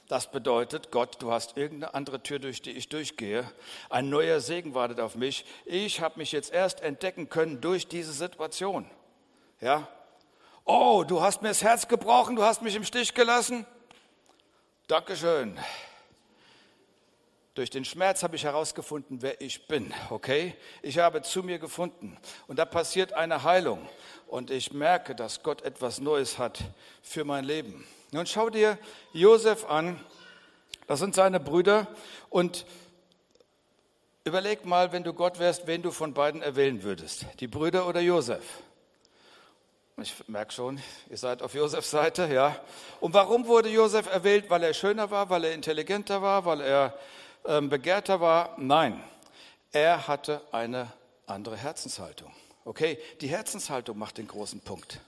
Das 0.07 0.31
bedeutet, 0.31 0.91
Gott, 0.91 1.17
du 1.23 1.33
hast 1.33 1.57
irgendeine 1.57 1.95
andere 1.95 2.23
Tür, 2.23 2.41
durch 2.41 2.61
die 2.61 2.73
ich 2.73 2.91
durchgehe. 2.91 3.51
Ein 3.89 4.11
neuer 4.11 4.39
Segen 4.41 4.75
wartet 4.75 5.01
auf 5.01 5.15
mich. 5.15 5.47
Ich 5.65 6.03
habe 6.03 6.19
mich 6.19 6.31
jetzt 6.31 6.53
erst 6.53 6.83
entdecken 6.83 7.31
können 7.31 7.63
durch 7.63 7.89
diese 7.89 8.13
Situation. 8.13 8.85
Ja? 9.63 9.89
Oh, 10.67 11.05
du 11.09 11.23
hast 11.23 11.41
mir 11.41 11.49
das 11.49 11.63
Herz 11.63 11.89
gebrochen, 11.89 12.37
du 12.37 12.43
hast 12.43 12.61
mich 12.61 12.77
im 12.77 12.85
Stich 12.85 13.15
gelassen. 13.15 13.65
Dankeschön. 14.89 15.59
Durch 17.55 17.71
den 17.71 17.87
Schmerz 17.87 18.23
habe 18.23 18.37
ich 18.37 18.45
herausgefunden, 18.45 19.23
wer 19.23 19.41
ich 19.41 19.67
bin, 19.69 19.93
okay? 20.11 20.55
Ich 20.83 20.99
habe 20.99 21.23
zu 21.23 21.43
mir 21.43 21.59
gefunden 21.59 22.19
und 22.47 22.59
da 22.59 22.67
passiert 22.67 23.15
eine 23.15 23.43
Heilung 23.43 23.89
und 24.33 24.51
ich 24.51 24.73
merke, 24.73 25.15
dass 25.15 25.43
Gott 25.43 25.61
etwas 25.61 26.01
Neues 26.01 26.39
hat 26.39 26.59
für 27.03 27.23
mein 27.23 27.45
Leben. 27.45 27.87
Nun 28.13 28.25
schau 28.25 28.49
dir 28.49 28.79
Josef 29.13 29.67
an, 29.67 30.01
das 30.87 31.01
sind 31.01 31.15
seine 31.15 31.39
Brüder 31.39 31.87
und 32.31 32.65
Überleg 34.25 34.65
mal, 34.65 34.93
wenn 34.93 35.03
du 35.03 35.13
Gott 35.15 35.41
wärst, 35.41 35.67
wen 35.67 35.83
du 35.83 35.91
von 35.91 36.15
beiden 36.15 36.43
erwählen 36.43 36.85
würdest. 36.85 37.27
Die 37.41 37.49
Brüder 37.49 37.89
oder 37.89 38.01
Josef? 38.01 38.45
Ich 40.01 40.15
merke 40.29 40.53
schon, 40.53 40.81
ihr 41.11 41.17
seid 41.17 41.43
auf 41.43 41.55
Josefs 41.55 41.91
Seite, 41.91 42.33
ja. 42.33 42.55
Und 43.01 43.15
warum 43.15 43.49
wurde 43.49 43.69
Josef 43.69 44.07
erwählt? 44.07 44.49
Weil 44.49 44.63
er 44.63 44.75
schöner 44.75 45.11
war, 45.11 45.29
weil 45.29 45.43
er 45.43 45.55
intelligenter 45.55 46.23
war, 46.23 46.45
weil 46.45 46.61
er 46.61 46.97
ähm, 47.45 47.69
begehrter 47.69 48.21
war? 48.21 48.55
Nein, 48.59 49.03
er 49.73 50.07
hatte 50.07 50.41
eine 50.53 50.93
andere 51.27 51.57
Herzenshaltung. 51.57 52.33
Okay, 52.65 52.99
die 53.21 53.29
Herzenshaltung 53.29 53.99
macht 53.99 54.19
den 54.19 54.29
großen 54.29 54.61
Punkt. 54.61 55.01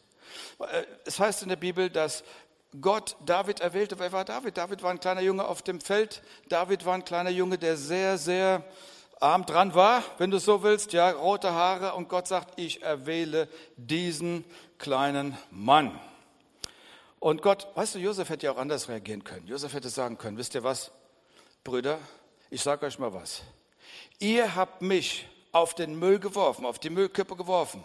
Äh, 0.58 0.84
es 1.04 1.18
heißt 1.20 1.42
in 1.42 1.49
der 1.49 1.56
Bibel, 1.56 1.90
dass 1.90 2.25
Gott 2.80 3.16
David 3.25 3.61
erwählte. 3.61 3.99
Wer 3.99 4.11
war 4.12 4.25
David? 4.25 4.56
David 4.56 4.82
war 4.82 4.90
ein 4.90 4.99
kleiner 4.99 5.20
Junge 5.20 5.46
auf 5.46 5.62
dem 5.62 5.80
Feld. 5.80 6.23
David 6.49 6.84
war 6.84 6.94
ein 6.94 7.04
kleiner 7.04 7.30
Junge, 7.30 7.56
der 7.58 7.76
sehr, 7.76 8.18
sehr 8.18 8.64
arm 9.20 9.46
dran 9.46 9.75
war, 9.75 10.02
wenn 10.18 10.30
du 10.30 10.38
so 10.38 10.62
willst, 10.62 10.92
ja, 10.92 11.11
rote 11.11 11.52
Haare 11.52 11.94
und 11.94 12.08
Gott 12.08 12.28
sagt, 12.28 12.58
ich 12.58 12.82
erwähle 12.82 13.49
diesen 13.76 14.44
kleinen 14.78 15.38
Mann. 15.50 15.99
Und 17.20 17.40
Gott, 17.40 17.68
weißt 17.75 17.94
du, 17.94 18.00
Josef 18.00 18.28
hätte 18.28 18.46
ja 18.46 18.52
auch 18.52 18.58
anders 18.58 18.88
reagieren 18.88 19.25
können. 19.25 19.46
Josef 19.46 19.73
hätte 19.73 19.88
sagen 19.88 20.18
können, 20.18 20.37
wisst 20.37 20.54
ihr 20.54 20.62
was, 20.62 20.90
Brüder, 21.62 21.99
ich 22.50 22.61
sage 22.61 22.84
euch 22.84 22.99
mal 22.99 23.14
was. 23.14 23.42
Ihr 24.18 24.54
habt 24.54 24.82
mich 24.82 25.26
auf 25.54 25.75
den 25.75 25.99
Müll 25.99 26.18
geworfen, 26.18 26.66
auf 26.66 26.78
die 26.78 26.90
Müllkippe 26.90 27.37
geworfen. 27.37 27.82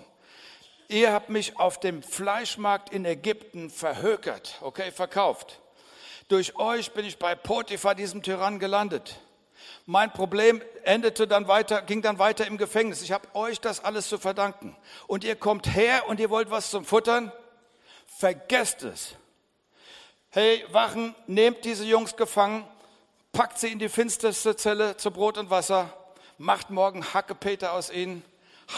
Ihr 0.88 1.14
habt 1.14 1.30
mich 1.30 1.60
auf 1.60 1.80
dem 1.80 2.02
Fleischmarkt 2.02 2.92
in 2.92 3.06
Ägypten 3.06 3.70
verhökert, 3.70 4.58
okay, 4.62 4.92
verkauft. 4.92 5.60
Durch 6.30 6.56
euch 6.58 6.92
bin 6.94 7.06
ich 7.06 7.20
bei 7.20 7.36
Potiphar, 7.36 7.94
diesem 7.94 8.24
Tyrann, 8.24 8.60
gelandet. 8.60 9.20
Mein 9.86 10.12
Problem 10.12 10.62
endete 10.84 11.28
dann 11.28 11.48
weiter, 11.48 11.82
ging 11.84 12.02
dann 12.02 12.18
weiter 12.18 12.48
im 12.48 12.58
Gefängnis. 12.58 13.02
Ich 13.02 13.12
habe 13.12 13.28
euch 13.36 13.60
das 13.60 13.84
alles 13.84 14.10
zu 14.10 14.18
verdanken. 14.18 14.76
Und 15.08 15.24
ihr 15.24 15.36
kommt 15.36 15.76
her 15.76 16.08
und 16.08 16.20
ihr 16.20 16.30
wollt 16.30 16.50
was 16.50 16.72
zum 16.72 16.86
Futtern? 16.86 17.32
Vergesst 18.06 18.84
es. 18.84 19.16
Hey, 20.32 20.64
Wachen, 20.72 21.16
nehmt 21.28 21.66
diese 21.66 21.86
Jungs 21.86 22.16
gefangen, 22.16 22.66
packt 23.32 23.60
sie 23.60 23.72
in 23.72 23.80
die 23.80 23.90
finsterste 23.90 24.56
Zelle 24.56 24.98
zu 24.98 25.12
Brot 25.12 25.38
und 25.38 25.50
Wasser, 25.50 25.92
macht 26.40 26.72
morgen 26.72 27.14
Hackepeter 27.14 27.74
aus 27.74 27.92
ihnen, 27.92 28.24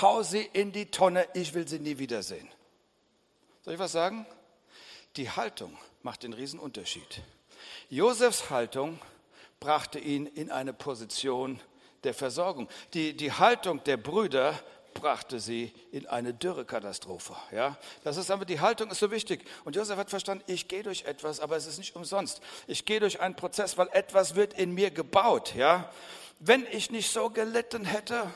hau 0.02 0.24
sie 0.24 0.42
in 0.42 0.74
die 0.74 0.88
Tonne, 0.88 1.26
ich 1.34 1.54
will 1.54 1.68
sie 1.68 1.80
nie 1.80 1.98
wiedersehen. 2.00 2.50
Soll 3.62 3.76
ich 3.76 3.80
was 3.80 3.94
sagen? 3.94 4.26
Die 5.16 5.30
Haltung 5.30 5.78
macht 6.02 6.24
den 6.24 6.34
Riesenunterschied. 6.34 7.22
Josefs 7.90 8.50
Haltung 8.50 9.00
brachte 9.60 10.00
ihn 10.00 10.26
in 10.26 10.52
eine 10.52 10.74
Position 10.74 11.62
der 12.04 12.16
Versorgung. 12.16 12.68
Die, 12.96 13.16
die 13.16 13.32
Haltung 13.32 13.84
der 13.84 13.98
Brüder 13.98 14.58
brachte 14.96 15.40
sie 15.40 15.72
in 15.92 16.08
eine 16.08 16.34
Dürrekatastrophe. 16.34 17.36
Ja, 17.52 17.78
das 18.04 18.18
ist 18.18 18.32
aber 18.32 18.46
die 18.46 18.60
Haltung 18.60 18.90
ist 18.90 19.00
so 19.00 19.12
wichtig. 19.12 19.46
Und 19.66 19.76
Josef 19.76 19.98
hat 19.98 20.10
verstanden, 20.10 20.44
ich 20.48 20.68
gehe 20.68 20.84
durch 20.84 21.04
etwas, 21.04 21.40
aber 21.40 21.56
es 21.56 21.68
ist 21.68 21.78
nicht 21.78 21.96
umsonst. 21.96 22.42
Ich 22.66 22.86
gehe 22.86 23.00
durch 23.00 23.20
einen 23.20 23.36
Prozess, 23.36 23.78
weil 23.78 23.90
etwas 23.92 24.36
wird 24.36 24.54
in 24.54 24.74
mir 24.74 24.90
gebaut. 24.90 25.54
Ja, 25.56 25.92
wenn 26.42 26.68
ich 26.72 26.92
nicht 26.92 27.10
so 27.10 27.30
gelitten 27.30 27.86
hätte, 27.86 28.30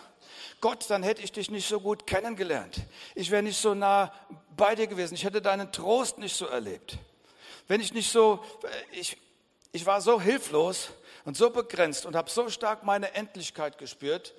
Gott, 0.61 0.85
dann 0.89 1.03
hätte 1.03 1.21
ich 1.21 1.31
dich 1.31 1.51
nicht 1.51 1.67
so 1.67 1.79
gut 1.79 2.07
kennengelernt. 2.07 2.77
Ich 3.13 3.29
wäre 3.29 3.43
nicht 3.43 3.57
so 3.59 3.73
nah 3.73 4.13
bei 4.55 4.73
dir 4.73 4.87
gewesen. 4.87 5.15
Ich 5.15 5.25
hätte 5.25 5.41
deinen 5.41 5.71
Trost 5.71 6.17
nicht 6.17 6.35
so 6.35 6.45
erlebt. 6.45 6.97
Wenn 7.67 7.81
ich 7.81 7.93
nicht 7.93 8.11
so, 8.11 8.43
äh, 8.63 8.99
ich, 8.99 9.17
ich 9.73 9.85
war 9.85 10.01
so 10.01 10.21
hilflos, 10.21 10.91
und 11.25 11.35
so 11.35 11.49
begrenzt 11.49 12.05
und 12.05 12.15
habe 12.15 12.29
so 12.29 12.49
stark 12.49 12.83
meine 12.83 13.13
Endlichkeit 13.13 13.77
gespürt, 13.77 14.33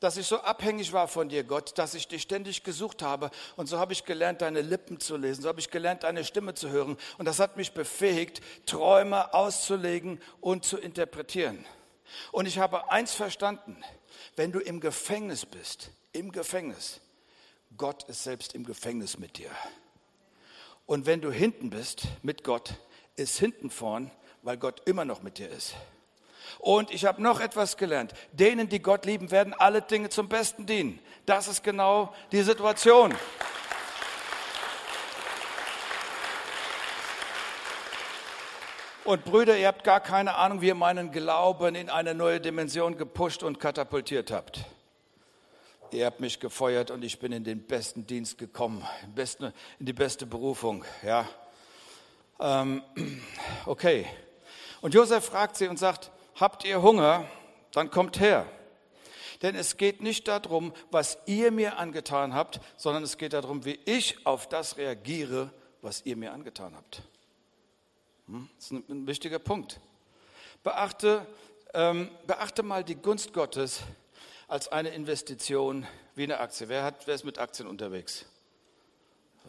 dass 0.00 0.16
ich 0.16 0.26
so 0.26 0.38
abhängig 0.40 0.92
war 0.92 1.08
von 1.08 1.28
dir, 1.28 1.42
Gott, 1.42 1.76
dass 1.76 1.94
ich 1.94 2.06
dich 2.06 2.22
ständig 2.22 2.62
gesucht 2.62 3.02
habe. 3.02 3.30
Und 3.56 3.66
so 3.66 3.78
habe 3.78 3.92
ich 3.92 4.04
gelernt, 4.04 4.42
deine 4.42 4.60
Lippen 4.60 5.00
zu 5.00 5.16
lesen, 5.16 5.42
so 5.42 5.48
habe 5.48 5.58
ich 5.58 5.70
gelernt, 5.70 6.04
deine 6.04 6.24
Stimme 6.24 6.54
zu 6.54 6.70
hören. 6.70 6.96
Und 7.16 7.24
das 7.24 7.40
hat 7.40 7.56
mich 7.56 7.72
befähigt, 7.72 8.40
Träume 8.66 9.32
auszulegen 9.34 10.20
und 10.40 10.64
zu 10.64 10.76
interpretieren. 10.76 11.64
Und 12.32 12.46
ich 12.46 12.58
habe 12.58 12.90
eins 12.90 13.14
verstanden, 13.14 13.82
wenn 14.36 14.52
du 14.52 14.60
im 14.60 14.80
Gefängnis 14.80 15.46
bist, 15.46 15.90
im 16.12 16.32
Gefängnis, 16.32 17.00
Gott 17.76 18.04
ist 18.04 18.22
selbst 18.22 18.54
im 18.54 18.64
Gefängnis 18.64 19.18
mit 19.18 19.38
dir. 19.38 19.50
Und 20.86 21.06
wenn 21.06 21.20
du 21.20 21.30
hinten 21.30 21.70
bist 21.70 22.08
mit 22.22 22.44
Gott, 22.44 22.74
ist 23.16 23.38
hinten 23.38 23.70
vorn, 23.70 24.10
weil 24.42 24.56
Gott 24.56 24.82
immer 24.86 25.04
noch 25.04 25.22
mit 25.22 25.38
dir 25.38 25.50
ist. 25.50 25.74
Und 26.58 26.90
ich 26.90 27.04
habe 27.04 27.22
noch 27.22 27.40
etwas 27.40 27.76
gelernt. 27.76 28.14
Denen, 28.32 28.68
die 28.68 28.80
Gott 28.80 29.04
lieben, 29.04 29.30
werden 29.30 29.52
alle 29.54 29.82
Dinge 29.82 30.08
zum 30.08 30.28
Besten 30.28 30.66
dienen. 30.66 30.98
Das 31.26 31.46
ist 31.46 31.62
genau 31.62 32.14
die 32.32 32.42
Situation. 32.42 33.14
Und 39.08 39.24
Brüder, 39.24 39.56
ihr 39.56 39.68
habt 39.68 39.84
gar 39.84 40.00
keine 40.00 40.34
Ahnung, 40.34 40.60
wie 40.60 40.66
ihr 40.66 40.74
meinen 40.74 41.10
Glauben 41.10 41.74
in 41.74 41.88
eine 41.88 42.12
neue 42.14 42.42
Dimension 42.42 42.98
gepusht 42.98 43.42
und 43.42 43.58
katapultiert 43.58 44.30
habt. 44.30 44.66
Ihr 45.92 46.04
habt 46.04 46.20
mich 46.20 46.40
gefeuert 46.40 46.90
und 46.90 47.02
ich 47.02 47.18
bin 47.18 47.32
in 47.32 47.42
den 47.42 47.66
besten 47.66 48.06
Dienst 48.06 48.36
gekommen, 48.36 48.86
in 49.78 49.86
die 49.86 49.94
beste 49.94 50.26
Berufung. 50.26 50.84
Ja, 51.02 51.26
ähm, 52.38 52.82
okay. 53.64 54.04
Und 54.82 54.92
Josef 54.92 55.24
fragt 55.24 55.56
sie 55.56 55.68
und 55.68 55.78
sagt: 55.78 56.10
habt 56.38 56.66
ihr 56.66 56.82
Hunger, 56.82 57.24
dann 57.72 57.90
kommt 57.90 58.20
her. 58.20 58.44
Denn 59.40 59.54
es 59.54 59.78
geht 59.78 60.02
nicht 60.02 60.28
darum, 60.28 60.74
was 60.90 61.16
ihr 61.24 61.50
mir 61.50 61.78
angetan 61.78 62.34
habt, 62.34 62.60
sondern 62.76 63.04
es 63.04 63.16
geht 63.16 63.32
darum, 63.32 63.64
wie 63.64 63.80
ich 63.86 64.26
auf 64.26 64.50
das 64.50 64.76
reagiere, 64.76 65.50
was 65.80 66.04
ihr 66.04 66.18
mir 66.18 66.34
angetan 66.34 66.76
habt. 66.76 67.00
Hm? 68.28 68.48
Das 68.56 68.70
ist 68.70 68.72
ein, 68.72 69.06
wichtiger 69.06 69.38
Punkt. 69.38 69.80
Beachte, 70.62 71.26
ähm, 71.72 72.10
beachte 72.26 72.62
mal 72.62 72.84
die 72.84 72.94
Gunst 72.94 73.32
Gottes 73.32 73.80
als 74.48 74.68
eine 74.68 74.90
Investition 74.90 75.86
wie 76.14 76.24
eine 76.24 76.38
Aktie. 76.38 76.68
Wer, 76.68 76.84
hat, 76.84 77.06
wer 77.06 77.14
ist 77.14 77.24
mit 77.24 77.38
Aktien 77.38 77.66
unterwegs? 77.66 78.26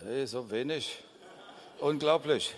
Hey, 0.02 0.26
so 0.26 0.50
wenig. 0.50 1.04
Unglaublich. 1.80 2.56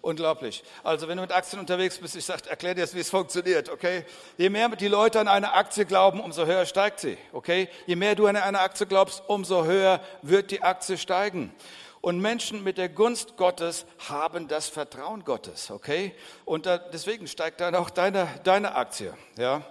Unglaublich. 0.00 0.64
Also 0.82 1.06
wenn 1.06 1.18
du 1.18 1.22
mit 1.22 1.32
Aktien 1.32 1.60
unterwegs 1.60 1.98
bist, 1.98 2.16
ich 2.16 2.24
sage, 2.24 2.50
erklär 2.50 2.74
dir 2.74 2.80
jetzt, 2.80 2.94
wie 2.96 3.00
es 3.00 3.10
funktioniert, 3.10 3.68
okay? 3.68 4.04
Je 4.38 4.48
mehr 4.48 4.68
die 4.70 4.88
Leute 4.88 5.20
an 5.20 5.28
eine 5.28 5.52
Aktie 5.52 5.84
glauben, 5.84 6.20
umso 6.20 6.46
höher 6.46 6.66
steigt 6.66 6.98
sie, 6.98 7.16
okay? 7.32 7.68
Je 7.86 7.94
mehr 7.94 8.16
du 8.16 8.26
an 8.26 8.34
eine 8.34 8.58
Aktie 8.58 8.86
glaubst, 8.86 9.22
umso 9.28 9.64
höher 9.66 10.00
wird 10.22 10.50
die 10.50 10.62
Aktie 10.62 10.98
steigen. 10.98 11.54
Und 12.00 12.18
Menschen 12.20 12.64
mit 12.64 12.78
der 12.78 12.88
Gunst 12.88 13.36
Gottes 13.36 13.84
haben 14.08 14.48
das 14.48 14.68
Vertrauen 14.68 15.24
Gottes, 15.24 15.70
okay? 15.70 16.14
Und 16.46 16.64
da, 16.64 16.78
deswegen 16.78 17.26
steigt 17.26 17.60
dann 17.60 17.74
auch 17.74 17.90
deine, 17.90 18.26
deine 18.44 18.74
Aktie, 18.74 19.14
ja? 19.36 19.62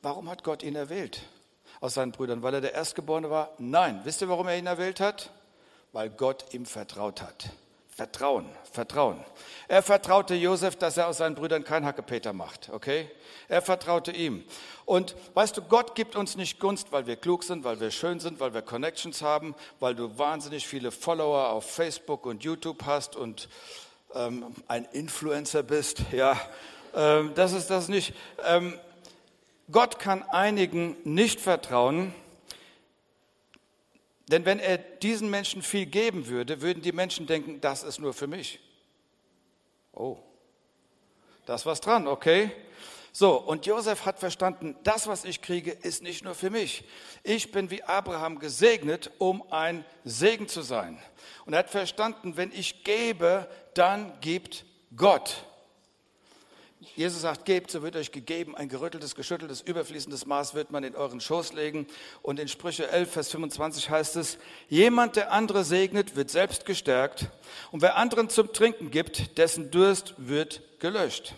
Warum 0.00 0.30
hat 0.30 0.44
Gott 0.44 0.62
ihn 0.62 0.76
erwählt 0.76 1.20
aus 1.80 1.94
seinen 1.94 2.12
Brüdern? 2.12 2.42
Weil 2.42 2.54
er 2.54 2.60
der 2.60 2.74
Erstgeborene 2.74 3.28
war? 3.28 3.50
Nein. 3.58 4.00
Wisst 4.04 4.22
ihr, 4.22 4.28
warum 4.28 4.46
er 4.46 4.56
ihn 4.56 4.66
erwählt 4.66 5.00
hat? 5.00 5.30
Weil 5.92 6.10
Gott 6.10 6.54
ihm 6.54 6.64
vertraut 6.64 7.22
hat. 7.22 7.50
Vertrauen, 7.96 8.44
Vertrauen. 8.70 9.24
Er 9.68 9.82
vertraute 9.82 10.34
Josef, 10.34 10.76
dass 10.76 10.98
er 10.98 11.08
aus 11.08 11.16
seinen 11.16 11.34
Brüdern 11.34 11.64
kein 11.64 11.86
Hackepeter 11.86 12.34
macht, 12.34 12.68
okay? 12.70 13.10
Er 13.48 13.62
vertraute 13.62 14.12
ihm. 14.12 14.44
Und 14.84 15.16
weißt 15.32 15.56
du, 15.56 15.62
Gott 15.62 15.94
gibt 15.94 16.14
uns 16.14 16.36
nicht 16.36 16.60
Gunst, 16.60 16.92
weil 16.92 17.06
wir 17.06 17.16
klug 17.16 17.42
sind, 17.42 17.64
weil 17.64 17.80
wir 17.80 17.90
schön 17.90 18.20
sind, 18.20 18.38
weil 18.38 18.52
wir 18.52 18.60
Connections 18.60 19.22
haben, 19.22 19.54
weil 19.80 19.94
du 19.94 20.18
wahnsinnig 20.18 20.66
viele 20.66 20.90
Follower 20.90 21.48
auf 21.48 21.70
Facebook 21.70 22.26
und 22.26 22.44
YouTube 22.44 22.84
hast 22.84 23.16
und 23.16 23.48
ähm, 24.14 24.44
ein 24.68 24.84
Influencer 24.92 25.62
bist, 25.62 26.02
ja. 26.12 26.38
Ähm, 26.94 27.32
das 27.34 27.54
ist 27.54 27.70
das 27.70 27.88
nicht. 27.88 28.12
Ähm, 28.46 28.78
Gott 29.72 29.98
kann 29.98 30.22
einigen 30.22 30.98
nicht 31.04 31.40
vertrauen, 31.40 32.14
denn 34.28 34.44
wenn 34.44 34.58
er 34.58 34.78
diesen 34.78 35.30
Menschen 35.30 35.62
viel 35.62 35.86
geben 35.86 36.26
würde, 36.26 36.60
würden 36.60 36.82
die 36.82 36.92
Menschen 36.92 37.26
denken, 37.26 37.60
das 37.60 37.82
ist 37.82 37.98
nur 37.98 38.12
für 38.12 38.26
mich. 38.26 38.60
Oh, 39.92 40.18
da 41.46 41.54
ist 41.54 41.66
was 41.66 41.80
dran, 41.80 42.08
okay? 42.08 42.50
So, 43.12 43.40
und 43.40 43.64
Josef 43.64 44.04
hat 44.04 44.18
verstanden, 44.18 44.76
das, 44.82 45.06
was 45.06 45.24
ich 45.24 45.40
kriege, 45.40 45.70
ist 45.70 46.02
nicht 46.02 46.22
nur 46.22 46.34
für 46.34 46.50
mich. 46.50 46.84
Ich 47.22 47.50
bin 47.50 47.70
wie 47.70 47.82
Abraham 47.82 48.38
gesegnet, 48.38 49.10
um 49.16 49.42
ein 49.50 49.86
Segen 50.04 50.48
zu 50.48 50.60
sein. 50.60 50.98
Und 51.46 51.54
er 51.54 51.60
hat 51.60 51.70
verstanden, 51.70 52.36
wenn 52.36 52.52
ich 52.52 52.84
gebe, 52.84 53.48
dann 53.72 54.20
gibt 54.20 54.66
Gott. 54.94 55.46
Jesus 56.78 57.22
sagt, 57.22 57.46
gebt, 57.46 57.70
so 57.70 57.82
wird 57.82 57.96
euch 57.96 58.12
gegeben, 58.12 58.54
ein 58.54 58.68
gerütteltes, 58.68 59.14
geschütteltes, 59.14 59.62
überfließendes 59.62 60.26
Maß 60.26 60.54
wird 60.54 60.70
man 60.70 60.84
in 60.84 60.94
euren 60.94 61.20
Schoß 61.20 61.54
legen. 61.54 61.86
Und 62.22 62.38
in 62.38 62.48
Sprüche 62.48 62.88
11, 62.88 63.10
Vers 63.10 63.30
25 63.30 63.88
heißt 63.88 64.16
es, 64.16 64.38
jemand, 64.68 65.16
der 65.16 65.32
andere 65.32 65.64
segnet, 65.64 66.16
wird 66.16 66.30
selbst 66.30 66.66
gestärkt. 66.66 67.30
Und 67.72 67.80
wer 67.80 67.96
anderen 67.96 68.28
zum 68.28 68.52
Trinken 68.52 68.90
gibt, 68.90 69.38
dessen 69.38 69.70
Durst 69.70 70.14
wird 70.18 70.62
gelöscht. 70.78 71.34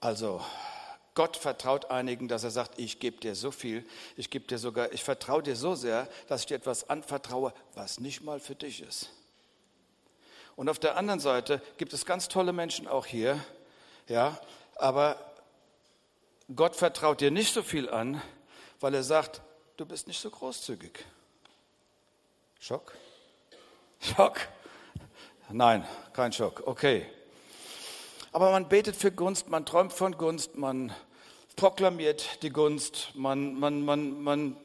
Also, 0.00 0.42
Gott 1.14 1.38
vertraut 1.38 1.90
einigen, 1.90 2.28
dass 2.28 2.44
er 2.44 2.50
sagt, 2.50 2.78
ich 2.78 3.00
gebe 3.00 3.16
dir 3.16 3.34
so 3.34 3.50
viel, 3.50 3.86
ich 4.16 4.28
gebe 4.28 4.46
dir 4.46 4.58
sogar, 4.58 4.92
ich 4.92 5.02
vertraue 5.02 5.42
dir 5.42 5.56
so 5.56 5.74
sehr, 5.74 6.08
dass 6.28 6.42
ich 6.42 6.46
dir 6.46 6.56
etwas 6.56 6.90
anvertraue, 6.90 7.54
was 7.74 8.00
nicht 8.00 8.22
mal 8.22 8.38
für 8.38 8.54
dich 8.54 8.82
ist. 8.82 9.10
Und 10.56 10.70
auf 10.70 10.78
der 10.78 10.96
anderen 10.96 11.20
Seite 11.20 11.60
gibt 11.76 11.92
es 11.92 12.06
ganz 12.06 12.28
tolle 12.28 12.52
Menschen 12.52 12.88
auch 12.88 13.06
hier, 13.06 13.38
ja, 14.08 14.38
aber 14.76 15.16
Gott 16.54 16.74
vertraut 16.76 17.20
dir 17.20 17.30
nicht 17.30 17.52
so 17.52 17.62
viel 17.62 17.90
an, 17.90 18.22
weil 18.80 18.94
er 18.94 19.02
sagt, 19.02 19.42
du 19.76 19.84
bist 19.84 20.06
nicht 20.06 20.20
so 20.20 20.30
großzügig. 20.30 21.04
Schock? 22.58 22.94
Schock? 24.00 24.40
Nein, 25.50 25.86
kein 26.12 26.32
Schock. 26.32 26.62
Okay. 26.66 27.06
Aber 28.32 28.50
man 28.50 28.68
betet 28.68 28.96
für 28.96 29.12
Gunst, 29.12 29.48
man 29.48 29.66
träumt 29.66 29.92
von 29.92 30.16
Gunst, 30.16 30.56
man 30.56 30.92
proklamiert 31.56 32.42
die 32.42 32.50
Gunst, 32.50 33.10
man, 33.14 33.58
man, 33.58 33.82
man, 33.82 34.22
man 34.22 34.56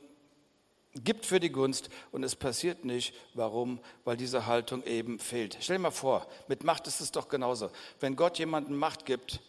gibt 0.96 1.26
für 1.26 1.40
die 1.40 1.52
Gunst 1.52 1.90
und 2.12 2.24
es 2.24 2.36
passiert 2.36 2.86
nicht. 2.86 3.14
Warum? 3.34 3.80
Weil 4.04 4.18
diese 4.18 4.46
Haltung 4.46 4.84
eben 4.84 5.20
fehlt. 5.20 5.58
Stell 5.62 5.78
dir 5.78 5.84
mal 5.84 5.92
vor, 5.92 6.28
mit 6.48 6.64
Macht 6.64 6.88
ist 6.88 7.02
es 7.02 7.12
doch 7.12 7.30
genauso. 7.30 7.72
Wenn 8.00 8.16
Gott 8.16 8.40
jemandem 8.40 8.76
Macht 8.78 9.06
gibt 9.06 9.40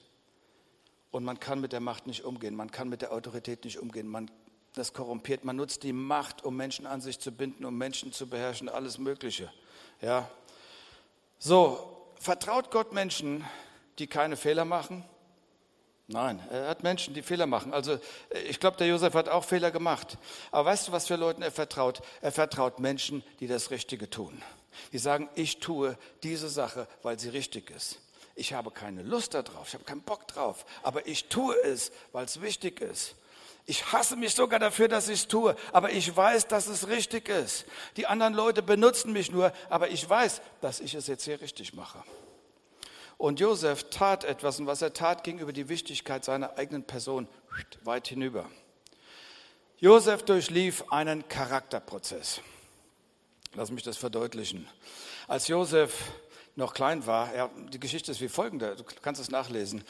und 1.11 1.25
man 1.25 1.41
kann 1.41 1.61
mit 1.61 1.73
der 1.73 1.81
Macht 1.81 2.07
nicht 2.07 2.25
umgehen, 2.25 2.55
man 2.55 2.71
kann 2.71 2.89
mit 2.89 3.03
der 3.03 3.13
Autorität 3.13 3.65
nicht 3.65 3.79
umgehen, 3.79 4.09
man 4.09 4.31
das 4.75 4.95
korrumpiert, 4.95 5.45
man 5.45 5.57
nutzt 5.57 5.83
die 5.83 5.93
Macht, 5.93 6.45
um 6.45 6.57
Menschen 6.57 6.87
an 6.87 7.01
sich 7.01 7.19
zu 7.19 7.31
binden, 7.31 7.65
um 7.65 7.77
Menschen 7.77 8.13
zu 8.13 8.27
beherrschen, 8.27 8.69
alles 8.69 8.99
Mögliche. 8.99 9.53
Ja. 10.01 10.31
So, 11.39 12.07
vertraut 12.19 12.71
Gott 12.71 12.93
Menschen, 12.93 13.45
die 13.99 14.07
keine 14.07 14.37
Fehler 14.37 14.65
machen? 14.65 15.05
Nein, 16.09 16.41
er 16.51 16.69
hat 16.69 16.83
Menschen, 16.83 17.15
die 17.15 17.23
Fehler 17.23 17.47
machen. 17.47 17.73
Also 17.73 17.99
ich 18.49 18.61
glaube, 18.61 18.77
der 18.77 18.87
Josef 18.87 19.15
hat 19.15 19.29
auch 19.29 19.45
Fehler 19.45 19.71
gemacht. 19.71 20.19
Aber 20.51 20.67
weißt 20.67 20.89
du, 20.89 20.93
was 20.93 21.07
für 21.07 21.17
Leuten 21.17 21.43
er 21.43 21.53
vertraut? 21.53 22.03
Er 22.21 22.33
vertraut 22.33 22.81
Menschen, 22.81 23.23
die 23.41 23.47
das 23.47 23.71
Richtige 23.71 24.11
tun. 24.11 24.43
Die 24.93 24.99
sagen, 24.99 25.29
ich 25.35 25.61
tue 25.61 25.97
diese 26.23 26.49
Sache, 26.49 26.89
weil 27.03 27.19
sie 27.19 27.29
richtig 27.29 27.71
ist. 27.71 27.99
Ich 28.35 28.53
habe 28.53 28.71
keine 28.71 29.03
Lust 29.03 29.35
darauf, 29.35 29.69
ich 29.69 29.75
habe 29.75 29.85
keinen 29.85 30.03
Bock 30.03 30.27
drauf, 30.27 30.65
aber 30.83 31.07
ich 31.07 31.29
tue 31.29 31.55
es, 31.65 31.93
weil 32.13 32.25
es 32.25 32.41
wichtig 32.41 32.81
ist. 32.81 33.15
Ich 33.67 33.93
hasse 33.93 34.17
mich 34.17 34.35
sogar 34.35 34.59
dafür, 34.59 34.89
dass 34.89 35.09
ich 35.09 35.21
es 35.21 35.29
tue, 35.29 35.55
aber 35.73 35.93
ich 35.93 36.17
weiß, 36.17 36.49
dass 36.49 36.67
es 36.67 36.89
richtig 36.89 37.29
ist. 37.29 37.65
Die 37.97 38.07
anderen 38.07 38.35
Leute 38.35 38.63
benutzen 38.63 39.13
mich 39.13 39.31
nur, 39.31 39.53
aber 39.69 39.89
ich 39.89 40.09
weiß, 40.09 40.41
dass 40.61 40.81
ich 40.81 40.95
es 40.95 41.07
jetzt 41.07 41.25
hier 41.25 41.41
richtig 41.41 41.75
mache. 41.75 42.03
Und 43.23 43.39
Josef 43.39 43.89
tat 43.89 44.25
etwas 44.25 44.59
und 44.59 44.67
was 44.67 44.83
er 44.83 44.95
tat, 44.95 45.23
ging 45.23 45.39
über 45.39 45.53
die 45.53 45.69
Wichtigkeit 45.69 46.25
seiner 46.25 46.59
eigenen 46.59 46.83
Person 46.83 47.29
weit 47.85 48.09
hinüber. 48.09 48.51
Josef 49.79 50.25
durchlief 50.25 50.83
einen 50.91 51.29
Charakterprozess. 51.29 52.41
Lass 53.55 53.71
mich 53.71 53.85
das 53.85 53.97
verdeutlichen. 53.97 54.69
Als 55.29 55.47
Josef 55.47 56.11
noch 56.55 56.75
klein 56.75 57.07
war, 57.07 57.35
ja, 57.35 57.51
die 57.73 57.81
Geschichte 57.81 58.13
ist 58.13 58.21
wie 58.21 58.29
folgende, 58.29 58.77
du 58.77 58.85
kannst 59.01 59.21
es 59.21 59.31
nachlesen. 59.31 59.85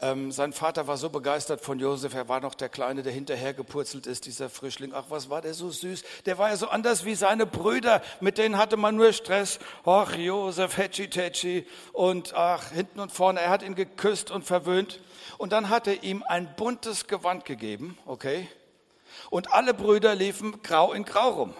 Ähm, 0.00 0.32
sein 0.32 0.52
Vater 0.52 0.86
war 0.86 0.96
so 0.96 1.10
begeistert 1.10 1.60
von 1.60 1.78
Josef, 1.78 2.14
er 2.14 2.28
war 2.28 2.40
noch 2.40 2.54
der 2.54 2.68
Kleine, 2.68 3.02
der 3.02 3.12
hinterhergepurzelt 3.12 4.06
ist, 4.06 4.26
dieser 4.26 4.48
Frischling. 4.48 4.92
Ach, 4.94 5.04
was 5.08 5.30
war 5.30 5.42
der 5.42 5.54
so 5.54 5.70
süß? 5.70 6.02
Der 6.26 6.38
war 6.38 6.50
ja 6.50 6.56
so 6.56 6.68
anders 6.68 7.04
wie 7.04 7.14
seine 7.14 7.46
Brüder, 7.46 8.02
mit 8.20 8.38
denen 8.38 8.58
hatte 8.58 8.76
man 8.76 8.96
nur 8.96 9.12
Stress. 9.12 9.60
Ach, 9.84 10.14
Josef, 10.16 10.76
Hetschi 10.76 11.08
Tetschi 11.08 11.66
und 11.92 12.34
ach, 12.34 12.70
hinten 12.70 13.00
und 13.00 13.12
vorne, 13.12 13.40
er 13.40 13.50
hat 13.50 13.62
ihn 13.62 13.74
geküsst 13.76 14.30
und 14.30 14.44
verwöhnt. 14.44 15.00
Und 15.36 15.52
dann 15.52 15.68
hat 15.68 15.86
er 15.86 16.02
ihm 16.02 16.24
ein 16.26 16.54
buntes 16.56 17.06
Gewand 17.06 17.44
gegeben, 17.44 17.96
okay? 18.06 18.48
Und 19.30 19.52
alle 19.52 19.72
Brüder 19.74 20.14
liefen 20.14 20.62
grau 20.62 20.92
in 20.92 21.04
grau 21.04 21.30
rum. 21.30 21.54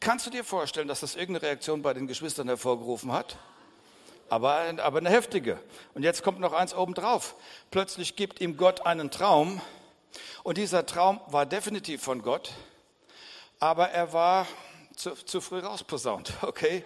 Kannst 0.00 0.26
du 0.26 0.30
dir 0.30 0.44
vorstellen, 0.44 0.88
dass 0.88 1.00
das 1.00 1.14
irgendeine 1.14 1.48
Reaktion 1.48 1.82
bei 1.82 1.92
den 1.92 2.06
Geschwistern 2.06 2.48
hervorgerufen 2.48 3.12
hat? 3.12 3.36
Aber, 4.30 4.74
aber 4.78 4.98
eine 4.98 5.10
heftige. 5.10 5.58
Und 5.94 6.02
jetzt 6.02 6.22
kommt 6.22 6.40
noch 6.40 6.52
eins 6.52 6.74
obendrauf. 6.74 7.34
Plötzlich 7.70 8.16
gibt 8.16 8.40
ihm 8.40 8.56
Gott 8.56 8.86
einen 8.86 9.10
Traum 9.10 9.60
und 10.42 10.58
dieser 10.58 10.86
Traum 10.86 11.20
war 11.26 11.46
definitiv 11.46 12.02
von 12.02 12.22
Gott, 12.22 12.52
aber 13.58 13.90
er 13.90 14.12
war 14.12 14.46
zu, 14.96 15.12
zu 15.12 15.40
früh 15.40 15.58
rausposaunt, 15.58 16.32
okay? 16.42 16.84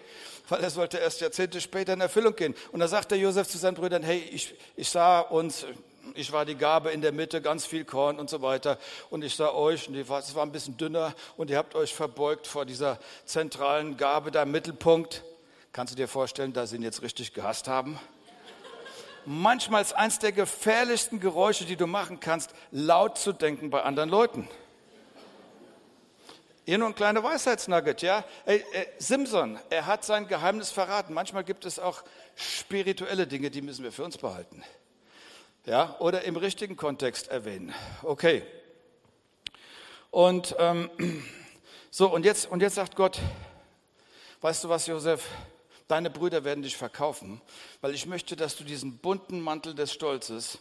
Weil 0.49 0.63
er 0.63 0.71
sollte 0.71 0.99
erst 0.99 1.21
Jahrzehnte 1.21 1.61
später 1.61 1.93
in 1.93 2.01
Erfüllung 2.01 2.37
gehen. 2.37 2.55
Und 2.73 2.81
da 2.81 2.89
sagte 2.89 3.17
Josef 3.17 3.49
zu 3.49 3.59
seinen 3.59 3.75
Brüdern, 3.75 4.03
hey, 4.03 4.19
ich, 4.19 4.55
ich 4.77 4.91
sah 4.91 5.21
uns, 5.21 5.67
ich 6.15 6.33
war 6.33 6.45
die 6.45 6.57
Gabe 6.57 6.91
in 6.91 7.01
der 7.01 7.13
Mitte, 7.13 7.41
ganz 7.41 7.65
viel 7.67 7.85
Korn 7.85 8.19
und 8.19 8.29
so 8.29 8.43
weiter. 8.43 8.79
Und 9.11 9.25
ich 9.25 9.35
sah 9.37 9.53
euch, 9.53 9.89
und 9.89 9.97
es 9.97 10.09
war 10.35 10.43
ein 10.45 10.53
bisschen 10.53 10.77
dünner, 10.77 11.15
und 11.37 11.51
ihr 11.51 11.57
habt 11.57 11.75
euch 11.75 11.95
verbeugt 11.95 12.47
vor 12.47 12.67
dieser 12.67 12.99
zentralen 13.25 13.97
Gabe, 13.97 14.31
da 14.31 14.43
im 14.43 14.51
Mittelpunkt. 14.51 15.23
Kannst 15.75 15.93
du 15.93 15.97
dir 15.97 16.07
vorstellen, 16.07 16.53
dass 16.53 16.71
sie 16.71 16.77
ihn 16.77 16.83
jetzt 16.83 17.03
richtig 17.03 17.35
gehasst 17.35 17.67
haben? 17.67 17.99
Manchmal 19.25 19.83
ist 19.83 19.93
eins 19.93 20.21
der 20.21 20.31
gefährlichsten 20.31 21.19
Geräusche, 21.19 21.65
die 21.65 21.75
du 21.75 21.89
machen 21.89 22.21
kannst, 22.21 22.55
laut 22.71 23.19
zu 23.19 23.33
denken 23.33 23.71
bei 23.71 23.83
anderen 23.83 24.09
Leuten. 24.09 24.49
Hier 26.65 26.79
nur 26.79 26.87
ein 26.87 26.95
kleiner 26.95 27.25
Weisheitsnugget, 27.25 28.03
ja. 28.03 28.23
Ey, 28.47 28.59
äh, 28.73 28.87
Simson, 28.99 29.59
er 29.69 29.87
hat 29.87 30.05
sein 30.05 30.29
Geheimnis 30.29 30.71
verraten. 30.71 31.13
Manchmal 31.13 31.43
gibt 31.43 31.65
es 31.65 31.81
auch 31.81 32.05
spirituelle 32.37 33.27
Dinge, 33.27 33.51
die 33.51 33.61
müssen 33.61 33.83
wir 33.83 33.91
für 33.91 34.05
uns 34.05 34.17
behalten. 34.17 34.63
Ja, 35.67 35.97
oder 35.99 36.23
im 36.23 36.37
richtigen 36.37 36.77
Kontext 36.77 37.27
erwähnen. 37.27 37.75
Okay. 38.05 38.45
Und 40.13 40.55
ähm, 40.61 40.89
so, 41.91 42.15
und 42.15 42.25
jetzt, 42.25 42.49
und 42.49 42.63
jetzt 42.63 42.77
sagt 42.77 42.95
Gott, 42.95 43.19
weißt 44.41 44.63
du 44.63 44.69
was, 44.69 44.87
Josef? 44.87 45.29
Deine 45.89 46.11
Brüder 46.11 46.45
werden 46.45 46.63
dich 46.63 46.77
verkaufen, 46.77 47.41
weil 47.81 47.95
ich 47.95 48.07
möchte, 48.07 48.37
dass 48.37 48.57
du 48.57 48.65
diesen 48.65 48.99
bunten 48.99 49.41
Mantel 49.41 49.75
des 49.75 49.93
Stolzes 49.93 50.59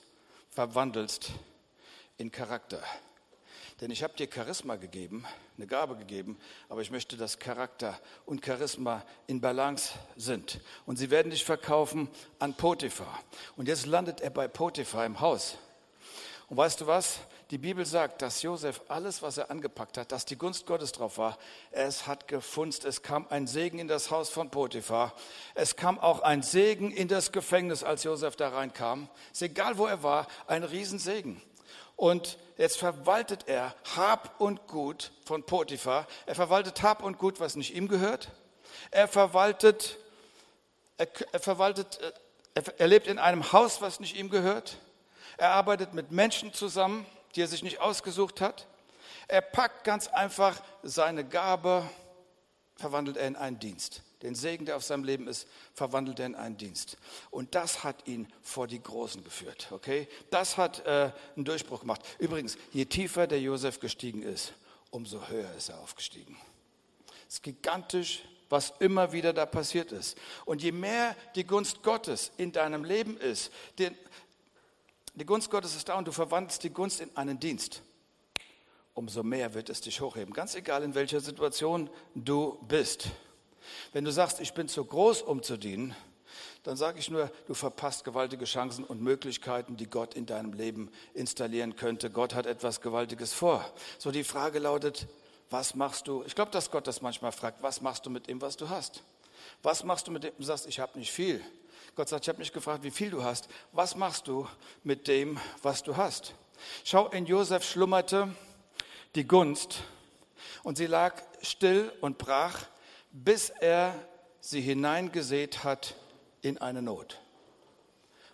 verwandelst 0.50 1.32
in 2.18 2.32
Charakter. 2.32 2.82
Denn 3.82 3.92
ich 3.92 4.04
habe 4.04 4.14
dir 4.16 4.30
Charisma 4.32 4.76
gegeben, 4.76 5.26
eine 5.58 5.68
Gabe 5.68 5.98
gegeben, 5.98 6.38
aber 6.70 6.82
ich 6.82 6.92
möchte, 6.92 7.18
dass 7.18 7.40
Charakter 7.40 8.00
und 8.26 8.46
Charisma 8.46 9.04
in 9.28 9.42
Balance 9.42 9.94
sind. 10.16 10.62
Und 10.86 10.98
sie 10.98 11.10
werden 11.10 11.32
dich 11.32 11.44
verkaufen 11.44 12.08
an 12.40 12.56
Potiphar. 12.56 13.20
Und 13.58 13.68
jetzt 13.68 13.86
landet 13.86 14.22
er 14.22 14.30
bei 14.30 14.48
Potiphar 14.48 15.06
im 15.06 15.20
Haus. 15.20 15.58
Und 16.48 16.58
weißt 16.58 16.82
du 16.82 16.88
was? 16.88 17.20
Die 17.54 17.60
Bibel 17.60 17.86
sagt, 17.86 18.24
dass 18.24 18.42
Josef 18.42 18.82
alles, 18.88 19.22
was 19.22 19.38
er 19.38 19.52
angepackt 19.52 20.00
hat, 20.00 20.12
dass 20.12 20.26
die 20.26 20.40
Gunst 20.40 20.66
Gottes 20.66 20.92
drauf 20.92 21.20
war, 21.20 21.38
es 21.70 22.08
hat 22.08 22.28
gefunzt. 22.28 22.84
Es 22.84 23.04
kam 23.04 23.28
ein 23.30 23.46
Segen 23.46 23.78
in 23.78 23.88
das 23.88 24.10
Haus 24.10 24.32
von 24.32 24.50
Potiphar. 24.50 25.14
Es 25.54 25.76
kam 25.76 26.00
auch 26.00 26.22
ein 26.22 26.42
Segen 26.42 26.90
in 26.90 27.08
das 27.08 27.32
Gefängnis, 27.32 27.84
als 27.84 28.06
Josef 28.06 28.36
da 28.36 28.50
reinkam. 28.50 29.08
Ist 29.32 29.44
egal, 29.44 29.78
wo 29.78 29.86
er 29.86 30.02
war, 30.02 30.26
ein 30.48 30.64
Riesensegen. 30.64 31.44
Und 31.96 32.40
jetzt 32.58 32.80
verwaltet 32.80 33.44
er 33.46 33.76
Hab 33.96 34.42
und 34.42 34.66
Gut 34.66 35.12
von 35.24 35.44
Potiphar. 35.44 36.08
Er 36.26 36.34
verwaltet 36.34 36.82
Hab 36.82 37.04
und 37.04 37.20
Gut, 37.20 37.40
was 37.40 37.56
nicht 37.56 37.76
ihm 37.76 37.88
gehört. 37.88 38.32
Er 38.90 39.08
verwaltet, 39.08 40.00
er, 40.98 41.08
er 41.32 41.40
verwaltet, 41.40 42.00
er, 42.56 42.64
er 42.80 42.88
lebt 42.88 43.06
in 43.06 43.20
einem 43.20 43.54
Haus, 43.54 43.80
was 43.80 44.00
nicht 44.00 44.16
ihm 44.16 44.32
gehört. 44.32 44.78
Er 45.38 45.52
arbeitet 45.52 45.94
mit 45.94 46.12
Menschen 46.12 46.52
zusammen, 46.52 47.06
die 47.36 47.42
er 47.42 47.48
sich 47.48 47.64
nicht 47.64 47.80
ausgesucht 47.80 48.42
hat. 48.42 48.68
Er 49.28 49.42
packt 49.42 49.84
ganz 49.84 50.08
einfach 50.08 50.62
seine 50.84 51.26
Gabe, 51.26 51.88
verwandelt 52.76 53.18
er 53.18 53.28
in 53.28 53.36
einen 53.36 53.60
Dienst. 53.60 54.02
Den 54.22 54.36
Segen, 54.36 54.66
der 54.66 54.78
auf 54.78 54.84
seinem 54.84 55.04
Leben 55.04 55.28
ist, 55.28 55.48
verwandelt 55.74 56.20
er 56.20 56.28
in 56.28 56.36
einen 56.36 56.58
Dienst. 56.58 56.98
Und 57.30 57.56
das 57.56 57.84
hat 57.84 58.08
ihn 58.08 58.32
vor 58.42 58.68
die 58.68 58.82
Großen 58.82 59.24
geführt. 59.24 59.68
Okay? 59.72 60.08
Das 60.30 60.56
hat 60.58 60.86
äh, 60.86 61.12
einen 61.36 61.46
Durchbruch 61.46 61.82
gemacht. 61.82 62.02
Übrigens, 62.20 62.58
je 62.72 62.86
tiefer 62.86 63.28
der 63.28 63.42
Josef 63.42 63.80
gestiegen 63.80 64.24
ist, 64.24 64.54
umso 64.92 65.28
höher 65.28 65.54
ist 65.56 65.70
er 65.70 65.80
aufgestiegen. 65.80 66.38
Es 67.28 67.36
ist 67.36 67.44
gigantisch, 67.44 68.24
was 68.50 68.72
immer 68.80 69.12
wieder 69.12 69.34
da 69.34 69.46
passiert 69.46 69.92
ist. 69.92 70.18
Und 70.46 70.62
je 70.62 70.72
mehr 70.72 71.16
die 71.36 71.46
Gunst 71.46 71.84
Gottes 71.84 72.32
in 72.38 72.52
deinem 72.52 72.86
Leben 72.86 73.18
ist, 73.18 73.52
den, 73.80 73.98
die 75.14 75.26
Gunst 75.26 75.50
Gottes 75.52 75.76
ist 75.76 75.90
da 75.90 75.96
und 75.96 76.08
du 76.08 76.12
verwandelst 76.12 76.64
die 76.64 76.72
Gunst 76.72 77.02
in 77.02 77.16
einen 77.16 77.40
Dienst. 77.40 77.82
Umso 78.94 79.24
mehr 79.24 79.54
wird 79.54 79.70
es 79.70 79.82
dich 79.82 80.02
hochheben, 80.02 80.34
ganz 80.34 80.56
egal 80.56 80.84
in 80.84 80.94
welcher 80.96 81.20
Situation 81.20 81.90
du 82.14 82.60
bist. 82.68 83.08
Wenn 83.92 84.06
du 84.06 84.12
sagst, 84.12 84.40
ich 84.40 84.54
bin 84.54 84.68
zu 84.68 84.84
groß, 84.86 85.22
um 85.22 85.42
zu 85.42 85.58
dienen, 85.58 85.96
dann 86.64 86.78
sage 86.78 87.00
ich 87.00 87.10
nur, 87.10 87.32
du 87.48 87.54
verpasst 87.54 88.04
gewaltige 88.04 88.46
Chancen 88.46 88.84
und 88.84 89.02
Möglichkeiten, 89.02 89.78
die 89.78 89.90
Gott 89.90 90.14
in 90.14 90.26
deinem 90.26 90.54
Leben 90.54 90.90
installieren 91.14 91.76
könnte. 91.76 92.10
Gott 92.10 92.34
hat 92.34 92.46
etwas 92.46 92.82
Gewaltiges 92.82 93.34
vor. 93.34 93.66
So 93.98 94.12
die 94.12 94.24
Frage 94.24 94.60
lautet, 94.60 95.08
was 95.50 95.76
machst 95.76 96.08
du? 96.08 96.24
Ich 96.26 96.36
glaube, 96.36 96.52
dass 96.52 96.72
Gott 96.72 96.88
das 96.88 97.02
manchmal 97.02 97.32
fragt, 97.32 97.62
was 97.62 97.82
machst 97.82 98.06
du 98.06 98.10
mit 98.10 98.28
dem, 98.28 98.42
was 98.42 98.58
du 98.58 98.70
hast? 98.70 99.04
Was 99.62 99.84
machst 99.84 100.08
du 100.08 100.12
mit 100.12 100.24
dem, 100.24 100.34
du 100.38 100.44
sagst, 100.44 100.68
ich 100.68 100.80
habe 100.80 100.98
nicht 100.98 101.12
viel. 101.12 101.42
Gott 101.96 102.10
sagt, 102.10 102.26
ich 102.26 102.30
habe 102.30 102.40
mich 102.40 102.52
gefragt, 102.52 102.84
wie 102.84 102.92
viel 102.92 103.12
du 103.12 103.24
hast. 103.24 103.48
Was 103.72 103.96
machst 103.96 104.28
du 104.28 104.48
mit 104.84 105.08
dem, 105.08 105.40
was 105.62 105.84
du 105.84 105.96
hast? 105.96 106.34
Schau, 106.84 107.08
in 107.10 107.26
Josef 107.26 107.64
schlummerte 107.64 108.34
die 109.16 109.28
Gunst 109.28 109.84
und 110.64 110.78
sie 110.78 110.88
lag 110.88 111.22
still 111.42 111.92
und 112.02 112.18
brach, 112.18 112.66
bis 113.12 113.50
er 113.50 113.94
sie 114.40 114.62
hineingesät 114.62 115.64
hat 115.64 115.96
in 116.42 116.58
eine 116.58 116.82
Not. 116.82 117.20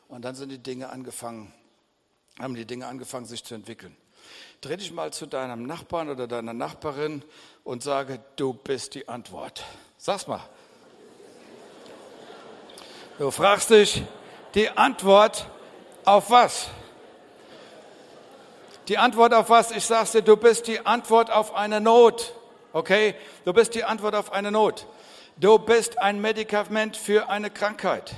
Und 0.08 0.24
dann 0.24 0.36
sind 0.36 0.50
die 0.50 0.58
Dinge 0.58 0.89
angefangen, 0.89 1.54
haben 2.39 2.56
die 2.56 2.65
Dinge 2.65 2.88
angefangen, 2.88 3.26
sich 3.26 3.43
zu 3.43 3.56
entwickeln. 3.56 3.95
Dreh 4.62 4.78
dich 4.78 4.91
mal 4.91 5.12
zu 5.12 5.26
deinem 5.26 5.63
Nachbarn 5.63 6.10
oder 6.10 6.28
deiner 6.28 6.54
Nachbarin 6.54 7.24
und 7.63 7.84
sage, 7.84 8.24
du 8.38 8.54
bist 8.54 8.95
die 8.95 9.08
Antwort. 9.10 9.63
Sag's 9.98 10.28
mal. 10.28 10.48
Du 13.20 13.32
fragst 13.32 13.70
dich, 13.70 14.02
die 14.56 14.70
Antwort 14.70 15.46
auf 16.06 16.32
was? 16.32 16.70
Die 18.88 18.98
Antwort 18.98 19.34
auf 19.34 19.50
was? 19.50 19.72
Ich 19.72 19.84
sag's 19.84 20.14
dir, 20.14 20.22
du 20.22 20.38
bist 20.38 20.68
die 20.68 20.86
Antwort 20.86 21.30
auf 21.30 21.54
eine 21.54 21.82
Not. 21.82 22.34
Okay? 22.72 23.16
Du 23.44 23.52
bist 23.52 23.76
die 23.76 23.84
Antwort 23.84 24.16
auf 24.16 24.32
eine 24.32 24.54
Not. 24.54 24.88
Du 25.36 25.60
bist 25.60 26.00
ein 26.00 26.22
Medikament 26.22 26.96
für 26.96 27.28
eine 27.28 27.50
Krankheit. 27.50 28.16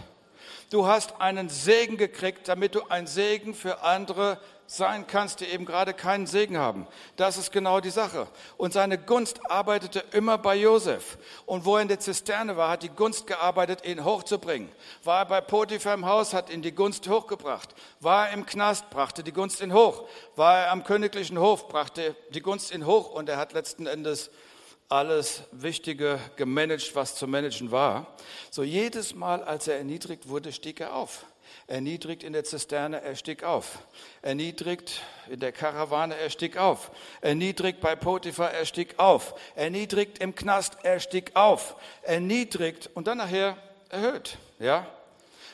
Du 0.69 0.85
hast 0.85 1.19
einen 1.19 1.49
Segen 1.49 1.97
gekriegt, 1.97 2.47
damit 2.47 2.75
du 2.75 2.83
ein 2.87 3.07
Segen 3.07 3.55
für 3.55 3.81
andere 3.81 4.37
sein 4.71 5.05
kannst, 5.05 5.41
die 5.41 5.45
eben 5.45 5.65
gerade 5.65 5.93
keinen 5.93 6.27
Segen 6.27 6.57
haben. 6.57 6.87
Das 7.17 7.35
ist 7.35 7.51
genau 7.51 7.81
die 7.81 7.89
Sache. 7.89 8.25
Und 8.55 8.71
seine 8.71 8.97
Gunst 8.97 9.51
arbeitete 9.51 10.01
immer 10.13 10.37
bei 10.37 10.55
Josef. 10.55 11.17
Und 11.45 11.65
wo 11.65 11.75
er 11.75 11.81
in 11.81 11.89
der 11.89 11.99
Zisterne 11.99 12.55
war, 12.55 12.69
hat 12.69 12.83
die 12.83 12.89
Gunst 12.89 13.27
gearbeitet, 13.27 13.85
ihn 13.85 14.05
hochzubringen. 14.05 14.69
War 15.03 15.19
er 15.19 15.25
bei 15.25 15.41
Potiphar 15.41 15.93
im 15.93 16.05
Haus, 16.05 16.33
hat 16.33 16.49
ihn 16.49 16.61
die 16.61 16.73
Gunst 16.73 17.09
hochgebracht. 17.09 17.75
War 17.99 18.29
er 18.29 18.33
im 18.33 18.45
Knast, 18.45 18.89
brachte 18.89 19.23
die 19.23 19.33
Gunst 19.33 19.59
ihn 19.59 19.73
hoch. 19.73 20.07
War 20.37 20.59
er 20.59 20.71
am 20.71 20.85
königlichen 20.85 21.37
Hof, 21.37 21.67
brachte 21.67 22.15
die 22.29 22.41
Gunst 22.41 22.73
ihn 22.73 22.85
hoch. 22.85 23.11
Und 23.11 23.27
er 23.27 23.35
hat 23.35 23.51
letzten 23.51 23.87
Endes 23.87 24.31
alles 24.87 25.43
Wichtige 25.51 26.17
gemanagt, 26.37 26.95
was 26.95 27.15
zu 27.15 27.27
managen 27.27 27.71
war. 27.71 28.07
So 28.51 28.63
jedes 28.63 29.15
Mal, 29.15 29.43
als 29.43 29.67
er 29.67 29.77
erniedrigt 29.77 30.29
wurde, 30.29 30.53
stieg 30.53 30.79
er 30.79 30.95
auf. 30.95 31.25
Erniedrigt 31.67 32.23
in 32.23 32.33
der 32.33 32.43
Zisterne, 32.43 33.01
er 33.01 33.15
stieg 33.15 33.43
auf. 33.43 33.79
Erniedrigt 34.21 35.01
in 35.29 35.39
der 35.39 35.51
Karawane, 35.51 36.15
er 36.15 36.29
stieg 36.29 36.57
auf. 36.57 36.91
Erniedrigt 37.21 37.81
bei 37.81 37.95
Potiphar, 37.95 38.51
er 38.51 38.65
stieg 38.65 38.97
auf. 38.97 39.35
Erniedrigt 39.55 40.19
im 40.19 40.35
Knast, 40.35 40.77
er 40.83 40.99
stieg 40.99 41.31
auf. 41.35 41.75
Erniedrigt 42.01 42.89
und 42.93 43.07
dann 43.07 43.19
nachher 43.19 43.57
erhöht. 43.89 44.37
Ja? 44.59 44.87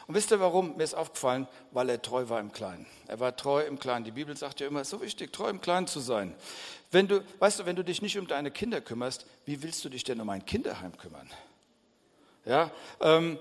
Und 0.08 0.16
wisst 0.16 0.32
ihr 0.32 0.40
warum? 0.40 0.78
Mir 0.78 0.84
ist 0.84 0.94
aufgefallen, 0.94 1.48
weil 1.72 1.90
er 1.90 2.02
treu 2.02 2.30
war 2.30 2.40
im 2.40 2.54
Kleinen. 2.54 2.86
Er 3.08 3.20
war 3.20 3.36
treu 3.36 3.62
im 3.62 3.78
Kleinen. 3.78 4.06
Die 4.06 4.12
Bibel 4.12 4.38
sagt 4.38 4.62
ja 4.62 4.68
immer, 4.68 4.80
es 4.80 4.88
ist 4.88 4.92
so 4.92 5.02
wichtig, 5.02 5.34
treu 5.34 5.50
im 5.50 5.60
Kleinen 5.60 5.88
zu 5.88 6.00
sein. 6.00 6.34
Wenn 6.92 7.10
du, 7.10 7.22
weißt 7.40 7.60
du, 7.60 7.66
wenn 7.66 7.76
du 7.76 7.84
dich 7.84 8.02
nicht 8.02 8.18
um 8.18 8.26
deine 8.26 8.50
Kinder 8.50 8.80
kümmerst, 8.80 9.26
wie 9.46 9.62
willst 9.62 9.84
du 9.84 9.90
dich 9.90 10.06
denn 10.06 10.22
um 10.22 10.30
ein 10.30 10.46
Kinderheim 10.46 10.98
kümmern? 10.98 11.30
Ja, 12.46 12.72
ähm, 13.02 13.38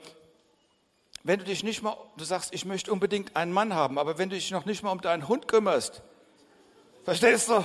wenn 1.27 1.41
du 1.41 1.45
dich 1.45 1.65
nicht 1.65 1.83
mal, 1.83 1.97
du 2.17 2.25
sagst, 2.25 2.55
ich 2.55 2.65
möchte 2.65 2.93
unbedingt 2.93 3.35
einen 3.35 3.53
Mann 3.53 3.75
haben, 3.75 3.99
aber 3.99 4.17
wenn 4.17 4.31
du 4.31 4.37
dich 4.37 4.53
noch 4.53 4.65
nicht 4.65 4.85
mal 4.85 4.93
um 4.93 5.01
deinen 5.01 5.27
Hund 5.27 5.49
kümmerst, 5.49 6.01
verstehst 7.05 7.49
du? 7.49 7.65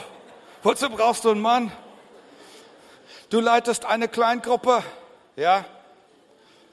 Wozu 0.63 0.89
brauchst 0.89 1.26
du 1.26 1.30
einen 1.30 1.41
Mann? 1.41 1.71
Du 3.30 3.39
leitest 3.39 3.86
eine 3.86 4.08
Kleingruppe, 4.08 4.84
ja, 5.36 5.63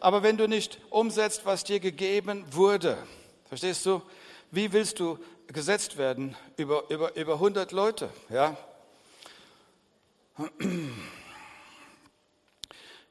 aber 0.00 0.22
wenn 0.22 0.38
du 0.38 0.48
nicht 0.48 0.80
umsetzt, 0.88 1.44
was 1.44 1.62
dir 1.62 1.78
gegeben 1.78 2.46
wurde, 2.52 2.96
verstehst 3.48 3.84
du? 3.84 4.00
Wie 4.50 4.72
willst 4.72 4.98
du 4.98 5.18
gesetzt 5.48 5.98
werden 5.98 6.36
über, 6.56 6.88
über, 6.88 7.14
über 7.16 7.34
100 7.34 7.70
Leute, 7.70 8.08
ja? 8.30 8.56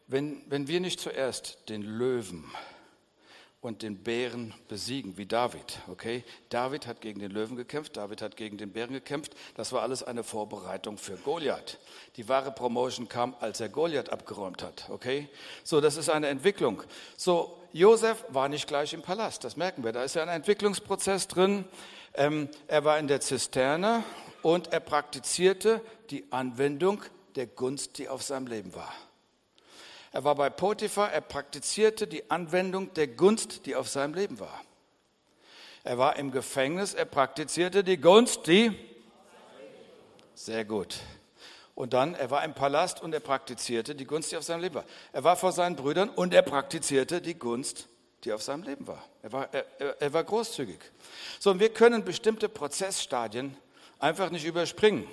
Wenn, 0.07 0.41
wenn 0.49 0.67
wir 0.67 0.79
nicht 0.79 0.99
zuerst 0.99 1.69
den 1.69 1.83
Löwen 1.83 2.51
und 3.59 3.81
den 3.81 3.97
Bären 4.03 4.53
besiegen, 4.67 5.17
wie 5.17 5.25
David. 5.25 5.79
Okay? 5.87 6.23
David 6.49 6.85
hat 6.85 7.01
gegen 7.01 7.19
den 7.19 7.31
Löwen 7.31 7.55
gekämpft, 7.55 7.97
David 7.97 8.21
hat 8.21 8.37
gegen 8.37 8.57
den 8.57 8.71
Bären 8.71 8.93
gekämpft. 8.93 9.33
Das 9.55 9.71
war 9.71 9.81
alles 9.81 10.03
eine 10.03 10.23
Vorbereitung 10.23 10.97
für 10.97 11.17
Goliath. 11.17 11.79
Die 12.17 12.29
wahre 12.29 12.51
Promotion 12.51 13.09
kam, 13.09 13.35
als 13.39 13.59
er 13.59 13.69
Goliath 13.69 14.09
abgeräumt 14.09 14.61
hat. 14.61 14.89
Okay? 14.89 15.27
So, 15.63 15.81
das 15.81 15.97
ist 15.97 16.09
eine 16.09 16.27
Entwicklung. 16.27 16.83
So, 17.17 17.57
Josef 17.73 18.25
war 18.29 18.47
nicht 18.47 18.67
gleich 18.67 18.93
im 18.93 19.01
Palast, 19.01 19.43
das 19.43 19.57
merken 19.57 19.83
wir. 19.83 19.91
Da 19.91 20.03
ist 20.03 20.15
ja 20.15 20.23
ein 20.23 20.29
Entwicklungsprozess 20.29 21.27
drin. 21.27 21.65
Ähm, 22.13 22.49
er 22.67 22.85
war 22.85 22.99
in 22.99 23.07
der 23.07 23.21
Zisterne 23.21 24.03
und 24.43 24.71
er 24.71 24.79
praktizierte 24.79 25.81
die 26.09 26.31
Anwendung 26.31 27.01
der 27.35 27.47
Gunst, 27.47 27.97
die 27.97 28.07
auf 28.07 28.23
seinem 28.23 28.47
Leben 28.47 28.73
war. 28.75 28.93
Er 30.17 30.23
war 30.23 30.33
bei 30.33 30.49
Potiphar, 30.49 31.11
er 31.13 31.21
praktizierte 31.21 32.07
die 32.07 32.31
Anwendung 32.31 32.91
der 32.95 33.05
Gunst, 33.05 33.67
die 33.67 33.75
auf 33.75 33.87
seinem 33.87 34.15
Leben 34.15 34.39
war. 34.39 34.63
Er 35.83 35.99
war 35.99 36.15
im 36.15 36.31
Gefängnis, 36.31 36.95
er 36.95 37.05
praktizierte 37.05 37.83
die 37.83 37.97
Gunst, 37.97 38.47
die... 38.47 38.75
Sehr 40.33 40.65
gut. 40.65 40.95
Und 41.75 41.93
dann, 41.93 42.15
er 42.15 42.31
war 42.31 42.43
im 42.43 42.55
Palast 42.55 42.99
und 42.99 43.13
er 43.13 43.19
praktizierte 43.19 43.93
die 43.93 44.05
Gunst, 44.05 44.31
die 44.31 44.37
auf 44.37 44.43
seinem 44.43 44.61
Leben 44.61 44.73
war. 44.73 44.85
Er 45.13 45.23
war 45.23 45.35
vor 45.35 45.51
seinen 45.51 45.75
Brüdern 45.75 46.09
und 46.09 46.33
er 46.33 46.41
praktizierte 46.41 47.21
die 47.21 47.37
Gunst, 47.37 47.87
die 48.23 48.33
auf 48.33 48.41
seinem 48.41 48.63
Leben 48.63 48.87
war. 48.87 49.03
Er 49.21 49.31
war, 49.31 49.53
er, 49.53 50.01
er 50.01 50.13
war 50.13 50.23
großzügig. 50.23 50.79
So, 51.39 51.51
und 51.51 51.59
wir 51.59 51.69
können 51.69 52.03
bestimmte 52.03 52.49
Prozessstadien 52.49 53.55
einfach 53.99 54.31
nicht 54.31 54.45
überspringen. 54.45 55.07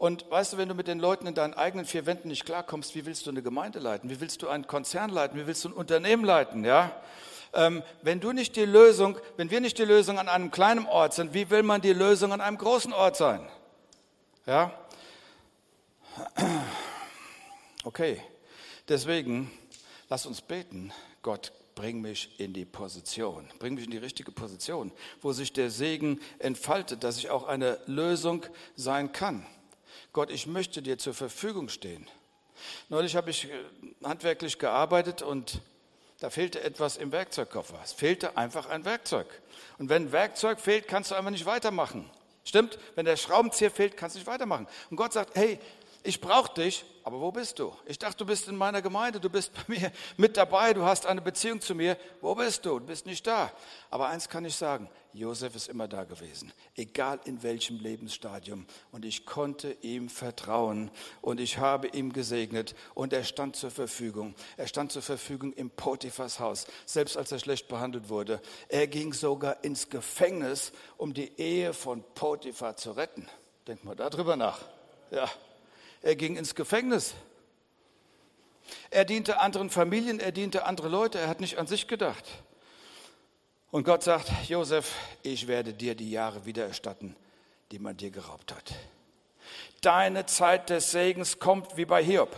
Und 0.00 0.30
weißt 0.30 0.54
du, 0.54 0.56
wenn 0.56 0.70
du 0.70 0.74
mit 0.74 0.88
den 0.88 0.98
Leuten 0.98 1.26
in 1.26 1.34
deinen 1.34 1.52
eigenen 1.52 1.84
vier 1.84 2.06
Wänden 2.06 2.28
nicht 2.28 2.46
klarkommst, 2.46 2.94
wie 2.94 3.04
willst 3.04 3.26
du 3.26 3.30
eine 3.30 3.42
Gemeinde 3.42 3.80
leiten? 3.80 4.08
Wie 4.08 4.18
willst 4.18 4.40
du 4.40 4.48
einen 4.48 4.66
Konzern 4.66 5.10
leiten? 5.10 5.38
Wie 5.38 5.46
willst 5.46 5.62
du 5.62 5.68
ein 5.68 5.74
Unternehmen 5.74 6.24
leiten? 6.24 6.64
Ja? 6.64 6.98
Ähm, 7.52 7.82
wenn 8.00 8.18
du 8.18 8.32
nicht 8.32 8.56
die 8.56 8.64
Lösung, 8.64 9.18
wenn 9.36 9.50
wir 9.50 9.60
nicht 9.60 9.76
die 9.76 9.84
Lösung 9.84 10.18
an 10.18 10.30
einem 10.30 10.50
kleinen 10.50 10.86
Ort 10.86 11.12
sind, 11.12 11.34
wie 11.34 11.50
will 11.50 11.62
man 11.62 11.82
die 11.82 11.92
Lösung 11.92 12.32
an 12.32 12.40
einem 12.40 12.56
großen 12.56 12.94
Ort 12.94 13.16
sein? 13.16 13.46
Ja? 14.46 14.72
Okay. 17.84 18.22
Deswegen, 18.88 19.50
lass 20.08 20.24
uns 20.24 20.40
beten. 20.40 20.94
Gott, 21.20 21.52
bring 21.74 22.00
mich 22.00 22.40
in 22.40 22.54
die 22.54 22.64
Position, 22.64 23.50
bring 23.58 23.74
mich 23.74 23.84
in 23.84 23.90
die 23.90 23.98
richtige 23.98 24.32
Position, 24.32 24.92
wo 25.20 25.34
sich 25.34 25.52
der 25.52 25.68
Segen 25.68 26.20
entfaltet, 26.38 27.04
dass 27.04 27.18
ich 27.18 27.28
auch 27.28 27.46
eine 27.46 27.78
Lösung 27.84 28.46
sein 28.76 29.12
kann. 29.12 29.46
Gott, 30.12 30.30
ich 30.30 30.46
möchte 30.46 30.82
dir 30.82 30.98
zur 30.98 31.14
Verfügung 31.14 31.68
stehen. 31.68 32.06
Neulich 32.88 33.16
habe 33.16 33.30
ich 33.30 33.46
äh, 33.46 33.50
handwerklich 34.04 34.58
gearbeitet 34.58 35.22
und 35.22 35.60
da 36.20 36.28
fehlte 36.28 36.62
etwas 36.62 36.98
im 36.98 37.12
Werkzeugkoffer. 37.12 37.80
Es 37.82 37.92
fehlte 37.92 38.36
einfach 38.36 38.68
ein 38.68 38.84
Werkzeug. 38.84 39.26
Und 39.78 39.88
wenn 39.88 40.12
Werkzeug 40.12 40.60
fehlt, 40.60 40.86
kannst 40.86 41.10
du 41.10 41.14
einfach 41.14 41.30
nicht 41.30 41.46
weitermachen. 41.46 42.10
Stimmt? 42.44 42.78
Wenn 42.94 43.06
der 43.06 43.16
Schraubenzieher 43.16 43.70
fehlt, 43.70 43.96
kannst 43.96 44.16
du 44.16 44.18
nicht 44.18 44.26
weitermachen. 44.26 44.66
Und 44.90 44.96
Gott 44.96 45.12
sagt, 45.12 45.36
hey, 45.36 45.58
ich 46.02 46.20
brauche 46.20 46.52
dich, 46.54 46.84
aber 47.04 47.20
wo 47.20 47.32
bist 47.32 47.58
du? 47.58 47.72
Ich 47.86 47.98
dachte, 47.98 48.18
du 48.18 48.26
bist 48.26 48.48
in 48.48 48.56
meiner 48.56 48.82
Gemeinde, 48.82 49.20
du 49.20 49.30
bist 49.30 49.52
bei 49.66 49.74
mir 49.74 49.92
mit 50.16 50.36
dabei, 50.36 50.72
du 50.72 50.82
hast 50.82 51.06
eine 51.06 51.20
Beziehung 51.20 51.60
zu 51.60 51.74
mir. 51.74 51.96
Wo 52.20 52.34
bist 52.34 52.64
du? 52.64 52.78
Du 52.78 52.86
bist 52.86 53.06
nicht 53.06 53.26
da. 53.26 53.50
Aber 53.90 54.08
eins 54.08 54.28
kann 54.28 54.44
ich 54.44 54.54
sagen, 54.56 54.88
Josef 55.12 55.56
ist 55.56 55.68
immer 55.68 55.88
da 55.88 56.04
gewesen, 56.04 56.52
egal 56.76 57.20
in 57.24 57.42
welchem 57.42 57.78
Lebensstadium. 57.78 58.66
Und 58.92 59.04
ich 59.04 59.26
konnte 59.26 59.72
ihm 59.82 60.08
vertrauen 60.08 60.90
und 61.20 61.40
ich 61.40 61.58
habe 61.58 61.88
ihm 61.88 62.12
gesegnet 62.12 62.74
und 62.94 63.12
er 63.12 63.24
stand 63.24 63.56
zur 63.56 63.70
Verfügung. 63.70 64.34
Er 64.56 64.68
stand 64.68 64.92
zur 64.92 65.02
Verfügung 65.02 65.52
im 65.52 65.70
Potiphas 65.70 66.38
Haus, 66.38 66.66
selbst 66.86 67.16
als 67.16 67.32
er 67.32 67.38
schlecht 67.40 67.68
behandelt 67.68 68.08
wurde. 68.08 68.40
Er 68.68 68.86
ging 68.86 69.12
sogar 69.12 69.64
ins 69.64 69.90
Gefängnis, 69.90 70.72
um 70.96 71.12
die 71.12 71.38
Ehe 71.38 71.72
von 71.72 72.04
Potiphar 72.14 72.76
zu 72.76 72.92
retten. 72.92 73.28
Denk 73.66 73.84
mal 73.84 73.96
darüber 73.96 74.36
nach. 74.36 74.60
Ja. 75.10 75.28
Er 76.02 76.16
ging 76.16 76.36
ins 76.36 76.54
Gefängnis. 76.54 77.14
Er 78.90 79.04
diente 79.04 79.40
anderen 79.40 79.70
Familien, 79.70 80.20
er 80.20 80.32
diente 80.32 80.64
andere 80.64 80.88
Leute, 80.88 81.18
er 81.18 81.28
hat 81.28 81.40
nicht 81.40 81.58
an 81.58 81.66
sich 81.66 81.86
gedacht. 81.86 82.24
Und 83.70 83.84
Gott 83.84 84.02
sagt, 84.02 84.30
Josef, 84.48 84.94
ich 85.22 85.46
werde 85.46 85.72
dir 85.72 85.94
die 85.94 86.10
Jahre 86.10 86.44
wiedererstatten, 86.44 87.14
die 87.70 87.78
man 87.78 87.96
dir 87.96 88.10
geraubt 88.10 88.52
hat. 88.52 88.74
Deine 89.80 90.26
Zeit 90.26 90.70
des 90.70 90.90
Segens 90.90 91.38
kommt 91.38 91.76
wie 91.76 91.84
bei 91.84 92.02
Hiob. 92.02 92.36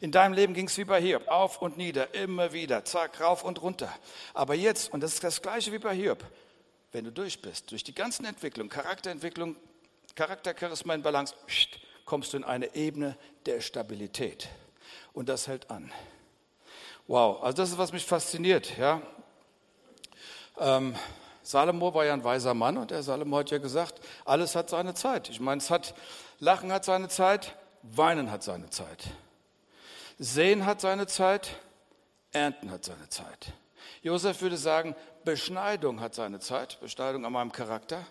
In 0.00 0.10
deinem 0.10 0.32
Leben 0.32 0.54
ging 0.54 0.66
es 0.66 0.76
wie 0.76 0.84
bei 0.84 1.00
Hiob, 1.00 1.28
auf 1.28 1.62
und 1.62 1.76
nieder, 1.76 2.14
immer 2.14 2.52
wieder, 2.52 2.84
zack, 2.84 3.20
rauf 3.20 3.44
und 3.44 3.62
runter. 3.62 3.92
Aber 4.32 4.54
jetzt, 4.54 4.92
und 4.92 5.02
das 5.02 5.14
ist 5.14 5.24
das 5.24 5.40
gleiche 5.40 5.72
wie 5.72 5.78
bei 5.78 5.94
Hiob, 5.94 6.24
wenn 6.92 7.04
du 7.04 7.12
durch 7.12 7.40
bist, 7.40 7.70
durch 7.70 7.84
die 7.84 7.94
ganzen 7.94 8.24
Entwicklungen, 8.24 8.70
Charakterentwicklung, 8.70 9.56
Charakter, 10.14 10.54
Charisma 10.58 10.94
in 10.94 11.02
Balance, 11.02 11.34
kommst 12.04 12.32
du 12.32 12.36
in 12.36 12.44
eine 12.44 12.74
Ebene 12.74 13.16
der 13.46 13.60
Stabilität. 13.60 14.48
Und 15.12 15.28
das 15.28 15.48
hält 15.48 15.70
an. 15.70 15.92
Wow, 17.06 17.42
also 17.42 17.56
das 17.56 17.70
ist, 17.70 17.78
was 17.78 17.92
mich 17.92 18.04
fasziniert. 18.04 18.76
Ja? 18.78 19.02
Ähm, 20.58 20.94
Salomo 21.42 21.92
war 21.92 22.06
ja 22.06 22.14
ein 22.14 22.24
weiser 22.24 22.54
Mann 22.54 22.78
und 22.78 22.90
der 22.90 23.02
Salomo 23.02 23.38
hat 23.38 23.50
ja 23.50 23.58
gesagt, 23.58 24.00
alles 24.24 24.56
hat 24.56 24.70
seine 24.70 24.94
Zeit. 24.94 25.28
Ich 25.28 25.40
meine, 25.40 25.58
es 25.58 25.70
hat, 25.70 25.94
Lachen 26.40 26.72
hat 26.72 26.84
seine 26.84 27.08
Zeit, 27.08 27.54
Weinen 27.82 28.30
hat 28.30 28.42
seine 28.42 28.70
Zeit. 28.70 29.04
Sehen 30.18 30.64
hat 30.64 30.80
seine 30.80 31.06
Zeit, 31.06 31.56
Ernten 32.32 32.70
hat 32.70 32.84
seine 32.84 33.08
Zeit. 33.10 33.52
Josef 34.02 34.40
würde 34.40 34.56
sagen, 34.56 34.96
Beschneidung 35.24 36.00
hat 36.00 36.14
seine 36.14 36.40
Zeit, 36.40 36.80
Beschneidung 36.80 37.26
an 37.26 37.32
meinem 37.32 37.52
Charakter. 37.52 38.06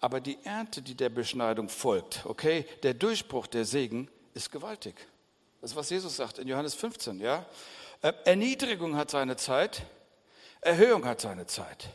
Aber 0.00 0.20
die 0.20 0.38
Ernte, 0.44 0.80
die 0.82 0.94
der 0.94 1.08
Beschneidung 1.08 1.68
folgt, 1.68 2.24
okay, 2.24 2.64
der 2.82 2.94
Durchbruch, 2.94 3.46
der 3.46 3.64
Segen, 3.64 4.08
ist 4.34 4.52
gewaltig. 4.52 4.94
Das 5.60 5.72
ist, 5.72 5.76
was 5.76 5.90
Jesus 5.90 6.16
sagt 6.16 6.38
in 6.38 6.46
Johannes 6.46 6.74
15, 6.74 7.20
ja. 7.20 7.44
Äh, 8.00 8.12
Erniedrigung 8.24 8.96
hat 8.96 9.10
seine 9.10 9.36
Zeit, 9.36 9.82
Erhöhung 10.60 11.04
hat 11.04 11.20
seine 11.20 11.46
Zeit. 11.46 11.88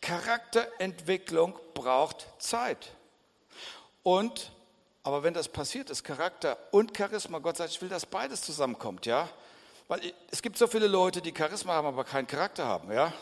Charakterentwicklung 0.00 1.56
braucht 1.74 2.26
Zeit. 2.38 2.90
Und, 4.02 4.50
aber 5.04 5.22
wenn 5.22 5.34
das 5.34 5.48
passiert 5.48 5.90
ist, 5.90 6.02
Charakter 6.02 6.56
und 6.72 6.96
Charisma, 6.96 7.38
Gott 7.38 7.58
sagt, 7.58 7.70
ich 7.70 7.80
will, 7.80 7.88
dass 7.88 8.06
beides 8.06 8.42
zusammenkommt, 8.42 9.06
ja. 9.06 9.28
Weil 9.86 10.12
es 10.30 10.42
gibt 10.42 10.58
so 10.58 10.66
viele 10.66 10.88
Leute, 10.88 11.20
die 11.20 11.34
Charisma 11.36 11.74
haben, 11.74 11.86
aber 11.86 12.04
keinen 12.04 12.26
Charakter 12.26 12.66
haben, 12.66 12.92
ja. 12.92 13.12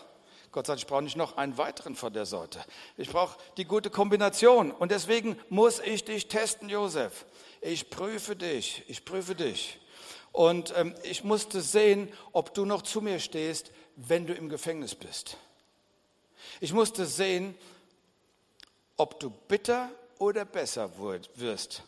Gott 0.52 0.66
sagt, 0.66 0.80
ich 0.80 0.86
brauche 0.86 1.02
nicht 1.02 1.16
noch 1.16 1.36
einen 1.36 1.58
weiteren 1.58 1.94
von 1.94 2.12
der 2.12 2.26
Sorte. 2.26 2.64
Ich 2.96 3.10
brauche 3.10 3.38
die 3.56 3.64
gute 3.64 3.90
Kombination. 3.90 4.70
Und 4.70 4.90
deswegen 4.90 5.38
muss 5.48 5.80
ich 5.80 6.04
dich 6.04 6.28
testen, 6.28 6.68
Josef. 6.68 7.26
Ich 7.60 7.90
prüfe 7.90 8.36
dich, 8.36 8.84
ich 8.88 9.04
prüfe 9.04 9.34
dich. 9.34 9.78
Und 10.32 10.72
ähm, 10.76 10.94
ich 11.02 11.24
musste 11.24 11.60
sehen, 11.60 12.12
ob 12.32 12.54
du 12.54 12.64
noch 12.64 12.82
zu 12.82 13.00
mir 13.00 13.18
stehst, 13.18 13.72
wenn 13.96 14.26
du 14.26 14.34
im 14.34 14.48
Gefängnis 14.48 14.94
bist. 14.94 15.36
Ich 16.60 16.72
musste 16.72 17.06
sehen, 17.06 17.56
ob 18.96 19.20
du 19.20 19.30
bitter 19.30 19.90
oder 20.18 20.44
besser 20.44 20.90
wirst 21.34 21.82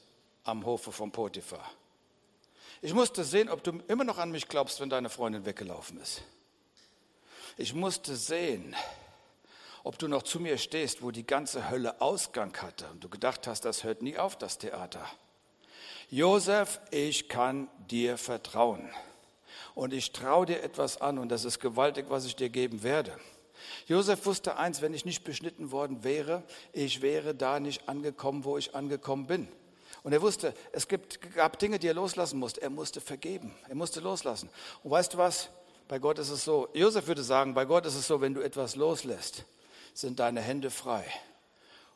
am 0.44 0.64
Hofe 0.64 0.92
von 0.92 1.10
Potiphar. 1.10 1.70
Ich 2.82 2.94
musste 2.94 3.24
sehen, 3.24 3.48
ob 3.48 3.62
du 3.62 3.78
immer 3.88 4.04
noch 4.04 4.18
an 4.18 4.30
mich 4.30 4.48
glaubst, 4.48 4.80
wenn 4.80 4.88
deine 4.90 5.10
Freundin 5.10 5.44
weggelaufen 5.44 6.00
ist. 6.00 6.22
Ich 7.60 7.74
musste 7.74 8.16
sehen, 8.16 8.74
ob 9.84 9.98
du 9.98 10.08
noch 10.08 10.22
zu 10.22 10.40
mir 10.40 10.56
stehst, 10.56 11.02
wo 11.02 11.10
die 11.10 11.26
ganze 11.26 11.68
Hölle 11.68 12.00
Ausgang 12.00 12.56
hatte 12.62 12.88
und 12.88 13.04
du 13.04 13.10
gedacht 13.10 13.46
hast, 13.46 13.66
das 13.66 13.84
hört 13.84 14.00
nie 14.00 14.16
auf, 14.16 14.34
das 14.38 14.56
Theater. 14.56 15.04
Josef, 16.08 16.80
ich 16.90 17.28
kann 17.28 17.68
dir 17.90 18.16
vertrauen. 18.16 18.88
Und 19.74 19.92
ich 19.92 20.12
traue 20.12 20.46
dir 20.46 20.62
etwas 20.62 21.02
an 21.02 21.18
und 21.18 21.28
das 21.28 21.44
ist 21.44 21.60
gewaltig, 21.60 22.06
was 22.08 22.24
ich 22.24 22.34
dir 22.34 22.48
geben 22.48 22.82
werde. 22.82 23.14
Josef 23.86 24.24
wusste 24.24 24.56
eins, 24.56 24.80
wenn 24.80 24.94
ich 24.94 25.04
nicht 25.04 25.22
beschnitten 25.24 25.70
worden 25.70 26.02
wäre, 26.02 26.42
ich 26.72 27.02
wäre 27.02 27.34
da 27.34 27.60
nicht 27.60 27.90
angekommen, 27.90 28.44
wo 28.44 28.56
ich 28.56 28.74
angekommen 28.74 29.26
bin. 29.26 29.48
Und 30.02 30.14
er 30.14 30.22
wusste, 30.22 30.54
es 30.72 30.88
gibt, 30.88 31.34
gab 31.34 31.58
Dinge, 31.58 31.78
die 31.78 31.88
er 31.88 31.94
loslassen 31.94 32.38
musste. 32.38 32.62
Er 32.62 32.70
musste 32.70 33.02
vergeben. 33.02 33.54
Er 33.68 33.74
musste 33.74 34.00
loslassen. 34.00 34.48
Und 34.82 34.92
weißt 34.92 35.12
du 35.12 35.18
was? 35.18 35.50
Bei 35.90 35.98
Gott 35.98 36.20
ist 36.20 36.30
es 36.30 36.44
so. 36.44 36.68
Josef 36.72 37.08
würde 37.08 37.24
sagen, 37.24 37.52
bei 37.52 37.64
Gott 37.64 37.84
ist 37.84 37.96
es 37.96 38.06
so, 38.06 38.20
wenn 38.20 38.32
du 38.32 38.40
etwas 38.42 38.76
loslässt, 38.76 39.44
sind 39.92 40.20
deine 40.20 40.40
Hände 40.40 40.70
frei, 40.70 41.04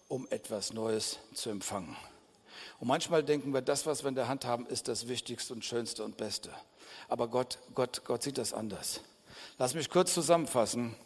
um 0.09 0.27
etwas 0.31 0.73
Neues 0.73 1.21
zu 1.33 1.49
empfangen. 1.49 1.97
Und 2.81 2.89
manchmal 2.89 3.23
denken 3.23 3.55
wir, 3.55 3.63
das, 3.63 3.87
was 3.87 4.03
wir 4.03 4.09
in 4.09 4.17
der 4.17 4.27
Hand 4.27 4.47
haben, 4.47 4.67
ist 4.67 4.89
das 4.89 5.07
Wichtigste 5.07 5.55
und 5.55 5.65
Schönste 5.65 6.03
und 6.03 6.17
Beste. 6.17 6.51
Aber 7.07 7.29
Gott, 7.29 7.61
Gott, 7.77 8.03
Gott 8.05 8.25
sieht 8.25 8.37
das 8.37 8.53
anders. 8.53 9.01
Lass 9.59 9.75
mich 9.75 9.89
kurz 9.89 10.13
zusammenfassen. 10.13 10.97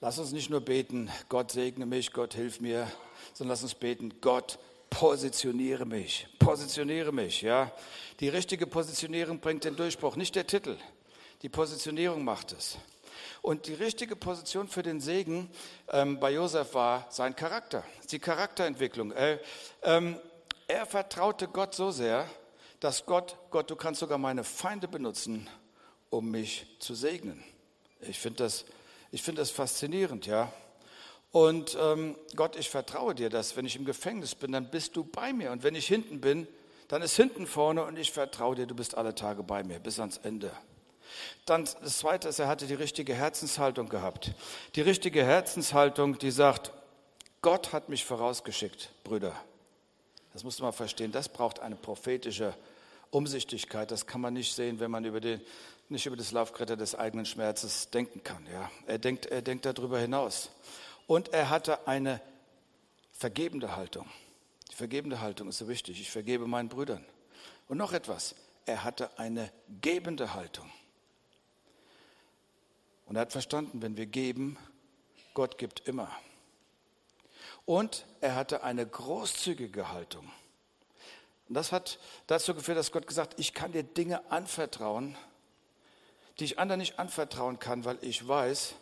Lass 0.00 0.18
uns 0.18 0.32
nicht 0.32 0.48
nur 0.48 0.62
beten, 0.62 1.10
Gott 1.28 1.52
segne 1.52 1.84
mich, 1.84 2.14
Gott 2.14 2.32
hilf 2.32 2.62
mir, 2.62 2.90
sondern 3.34 3.50
lass 3.50 3.62
uns 3.62 3.74
beten, 3.74 4.22
Gott 4.22 4.58
positioniere 4.88 5.84
mich, 5.84 6.28
positioniere 6.38 7.12
mich, 7.12 7.42
ja. 7.42 7.70
Die 8.20 8.30
richtige 8.30 8.66
Positionierung 8.66 9.38
bringt 9.38 9.64
den 9.64 9.76
Durchbruch, 9.76 10.16
nicht 10.16 10.34
der 10.34 10.46
Titel. 10.46 10.78
Die 11.42 11.48
Positionierung 11.48 12.24
macht 12.24 12.52
es. 12.52 12.78
Und 13.42 13.66
die 13.66 13.74
richtige 13.74 14.16
Position 14.16 14.68
für 14.68 14.82
den 14.82 15.00
Segen 15.00 15.50
ähm, 15.90 16.18
bei 16.20 16.32
Josef 16.32 16.74
war 16.74 17.06
sein 17.10 17.36
Charakter, 17.36 17.84
die 18.10 18.18
Charakterentwicklung. 18.18 19.12
Äh, 19.12 19.38
ähm, 19.82 20.18
er 20.68 20.86
vertraute 20.86 21.48
Gott 21.48 21.74
so 21.74 21.90
sehr, 21.90 22.28
dass 22.80 23.06
Gott, 23.06 23.36
Gott, 23.50 23.70
du 23.70 23.76
kannst 23.76 24.00
sogar 24.00 24.18
meine 24.18 24.44
Feinde 24.44 24.88
benutzen, 24.88 25.48
um 26.10 26.30
mich 26.30 26.66
zu 26.78 26.94
segnen. 26.94 27.42
Ich 28.00 28.18
finde 28.18 28.44
das 28.44 28.64
ich 29.16 29.22
finde 29.22 29.40
das 29.40 29.50
faszinierend, 29.50 30.26
ja. 30.26 30.52
Und 31.32 31.76
ähm, 31.80 32.16
Gott, 32.34 32.56
ich 32.56 32.70
vertraue 32.70 33.14
dir, 33.14 33.30
dass 33.30 33.56
wenn 33.56 33.64
ich 33.64 33.76
im 33.76 33.84
Gefängnis 33.84 34.34
bin, 34.34 34.52
dann 34.52 34.70
bist 34.70 34.96
du 34.96 35.04
bei 35.04 35.32
mir. 35.32 35.52
Und 35.52 35.62
wenn 35.62 35.74
ich 35.74 35.86
hinten 35.86 36.20
bin, 36.20 36.48
dann 36.88 37.02
ist 37.02 37.16
hinten 37.16 37.46
vorne 37.46 37.84
und 37.84 37.98
ich 37.98 38.12
vertraue 38.12 38.56
dir, 38.56 38.66
du 38.66 38.74
bist 38.74 38.94
alle 38.94 39.14
Tage 39.14 39.42
bei 39.42 39.64
mir 39.64 39.78
bis 39.78 40.00
ans 40.00 40.18
Ende. 40.18 40.50
Dann 41.44 41.64
das 41.82 41.98
Zweite 41.98 42.28
ist, 42.28 42.38
er 42.38 42.48
hatte 42.48 42.66
die 42.66 42.74
richtige 42.74 43.14
Herzenshaltung 43.14 43.88
gehabt. 43.88 44.32
Die 44.74 44.80
richtige 44.80 45.24
Herzenshaltung, 45.24 46.18
die 46.18 46.30
sagt, 46.30 46.72
Gott 47.42 47.72
hat 47.72 47.88
mich 47.88 48.04
vorausgeschickt, 48.04 48.90
Brüder. 49.04 49.34
Das 50.32 50.44
musst 50.44 50.58
du 50.58 50.64
mal 50.64 50.72
verstehen. 50.72 51.12
Das 51.12 51.28
braucht 51.28 51.60
eine 51.60 51.76
prophetische 51.76 52.54
Umsichtigkeit. 53.10 53.90
Das 53.90 54.06
kann 54.06 54.20
man 54.20 54.34
nicht 54.34 54.54
sehen, 54.54 54.80
wenn 54.80 54.90
man 54.90 55.04
über 55.04 55.20
den, 55.20 55.40
nicht 55.88 56.06
über 56.06 56.16
das 56.16 56.32
Laufkretter 56.32 56.76
des 56.76 56.94
eigenen 56.94 57.24
Schmerzes 57.24 57.90
denken 57.90 58.22
kann. 58.22 58.46
Ja. 58.52 58.70
Er, 58.86 58.98
denkt, 58.98 59.26
er 59.26 59.42
denkt 59.42 59.64
darüber 59.64 59.98
hinaus. 59.98 60.50
Und 61.06 61.28
er 61.32 61.50
hatte 61.50 61.86
eine 61.86 62.20
vergebende 63.12 63.76
Haltung. 63.76 64.06
Die 64.70 64.74
vergebende 64.74 65.20
Haltung 65.20 65.48
ist 65.48 65.58
so 65.58 65.68
wichtig. 65.68 66.00
Ich 66.00 66.10
vergebe 66.10 66.46
meinen 66.46 66.68
Brüdern. 66.68 67.04
Und 67.68 67.78
noch 67.78 67.92
etwas. 67.92 68.34
Er 68.66 68.82
hatte 68.84 69.16
eine 69.18 69.50
gebende 69.80 70.34
Haltung. 70.34 70.70
Und 73.06 73.16
er 73.16 73.22
hat 73.22 73.32
verstanden, 73.32 73.82
wenn 73.82 73.96
wir 73.96 74.06
geben, 74.06 74.58
Gott 75.34 75.58
gibt 75.58 75.86
immer. 75.88 76.10
Und 77.64 78.06
er 78.20 78.34
hatte 78.34 78.62
eine 78.62 78.86
großzügige 78.86 79.90
Haltung. 79.92 80.30
Und 81.48 81.54
das 81.54 81.72
hat 81.72 81.98
dazu 82.26 82.54
geführt, 82.54 82.78
dass 82.78 82.92
Gott 82.92 83.06
gesagt, 83.06 83.38
ich 83.38 83.54
kann 83.54 83.72
dir 83.72 83.82
Dinge 83.82 84.30
anvertrauen, 84.30 85.16
die 86.38 86.44
ich 86.44 86.58
anderen 86.58 86.80
nicht 86.80 86.98
anvertrauen 86.98 87.58
kann, 87.58 87.84
weil 87.84 87.98
ich 88.02 88.26
weiß, 88.26 88.74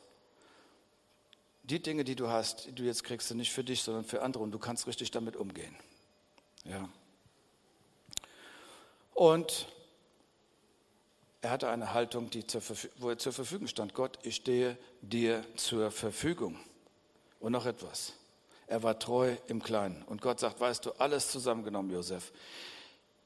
die 1.63 1.81
Dinge, 1.81 2.05
die 2.05 2.17
du 2.17 2.29
hast, 2.29 2.67
die 2.67 2.73
du 2.73 2.83
jetzt 2.83 3.05
kriegst, 3.05 3.29
sind 3.29 3.39
nicht 3.39 3.53
für 3.53 3.65
dich, 3.65 3.83
sondern 3.83 4.05
für 4.05 4.23
andere 4.23 4.43
und 4.43 4.53
du 4.53 4.59
kannst 4.59 4.87
richtig 4.87 5.11
damit 5.11 5.37
umgehen. 5.37 5.75
Ja. 6.65 6.89
Und 9.15 9.69
er 11.45 11.51
hatte 11.51 11.69
eine 11.69 11.93
Haltung, 11.93 12.31
die 12.31 12.47
zur, 12.47 12.63
wo 12.97 13.11
er 13.11 13.19
zur 13.19 13.35
Verfügung 13.35 13.69
stand. 13.69 13.93
Gott, 13.93 14.19
ich 14.23 14.37
stehe 14.37 14.79
dir 15.03 15.45
zur 15.57 15.91
Verfügung. 15.91 16.59
Und 17.39 17.53
noch 17.53 17.67
etwas. 17.67 18.15
Er 18.67 18.83
war 18.83 18.99
treu 18.99 19.37
im 19.47 19.63
Kleinen. 19.63 20.03
Und 20.05 20.23
Gott 20.23 20.41
sagt, 20.41 20.59
weißt 20.59 20.87
du, 20.87 20.93
alles 20.93 21.31
zusammengenommen, 21.31 21.91
Josef. 21.91 22.33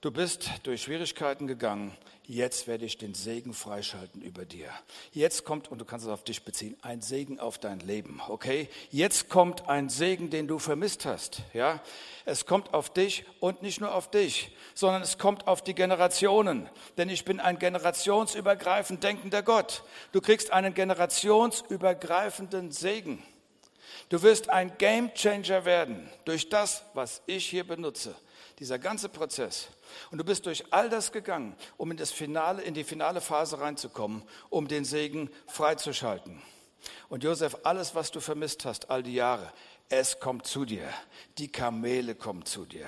Du 0.01 0.13
bist 0.13 0.49
durch 0.63 0.83
Schwierigkeiten 0.83 1.49
gegangen. 1.49 1.93
Jetzt 2.23 2.69
werde 2.69 2.85
ich 2.85 2.99
den 2.99 3.15
Segen 3.15 3.53
freischalten 3.53 4.23
über 4.23 4.45
dir. 4.45 4.71
Jetzt 5.11 5.45
kommt, 5.45 5.73
und 5.73 5.81
du 5.81 5.85
kannst 5.85 6.07
es 6.07 6.13
auf 6.13 6.23
dich 6.23 6.45
beziehen, 6.45 6.77
ein 6.83 7.01
Segen 7.01 7.41
auf 7.41 7.59
dein 7.59 7.81
Leben, 7.81 8.21
okay? 8.29 8.69
Jetzt 8.93 9.29
kommt 9.29 9.69
ein 9.69 9.89
Segen, 9.89 10.31
den 10.31 10.47
du 10.47 10.61
vermisst 10.61 11.05
hast, 11.05 11.43
ja? 11.53 11.83
Es 12.27 12.47
kommt 12.47 12.75
auf 12.75 12.91
dich 12.91 13.25
und 13.41 13.63
nicht 13.63 13.81
nur 13.81 13.93
auf 13.93 14.09
dich, 14.09 14.53
sondern 14.73 15.03
es 15.03 15.19
kommt 15.19 15.49
auf 15.49 15.65
die 15.65 15.75
Generationen. 15.75 16.69
Denn 16.97 17.09
ich 17.09 17.25
bin 17.25 17.41
ein 17.41 17.59
generationsübergreifend 17.59 19.03
denkender 19.03 19.43
Gott. 19.43 19.83
Du 20.13 20.21
kriegst 20.21 20.53
einen 20.53 20.75
generationsübergreifenden 20.75 22.71
Segen. 22.71 23.21
Du 24.11 24.23
wirst 24.23 24.49
ein 24.49 24.79
Gamechanger 24.79 25.65
werden 25.65 26.09
durch 26.25 26.49
das, 26.49 26.85
was 26.95 27.21
ich 27.27 27.49
hier 27.49 27.67
benutze. 27.67 28.15
Dieser 28.61 28.79
ganze 28.79 29.09
Prozess. 29.09 29.69
Und 30.11 30.19
du 30.19 30.25
bist 30.25 30.47
durch 30.47 30.73
all 30.73 30.89
das 30.89 31.13
gegangen, 31.13 31.57
um 31.77 31.91
in, 31.91 31.97
das 31.97 32.11
Finale, 32.11 32.63
in 32.63 32.75
die 32.75 32.85
finale 32.85 33.21
Phase 33.21 33.61
reinzukommen, 33.61 34.23
um 34.51 34.69
den 34.69 34.85
Segen 34.85 35.31
freizuschalten. 35.47 36.43
Und 37.09 37.25
Josef, 37.25 37.57
alles, 37.65 37.95
was 37.95 38.11
du 38.11 38.21
vermisst 38.21 38.65
hast, 38.65 38.91
all 38.91 39.03
die 39.03 39.15
Jahre, 39.15 39.53
es 39.91 40.21
kommt 40.21 40.47
zu 40.47 40.67
dir. 40.67 40.87
Die 41.39 41.51
Kamele 41.51 42.15
kommen 42.15 42.45
zu 42.45 42.67
dir. 42.67 42.87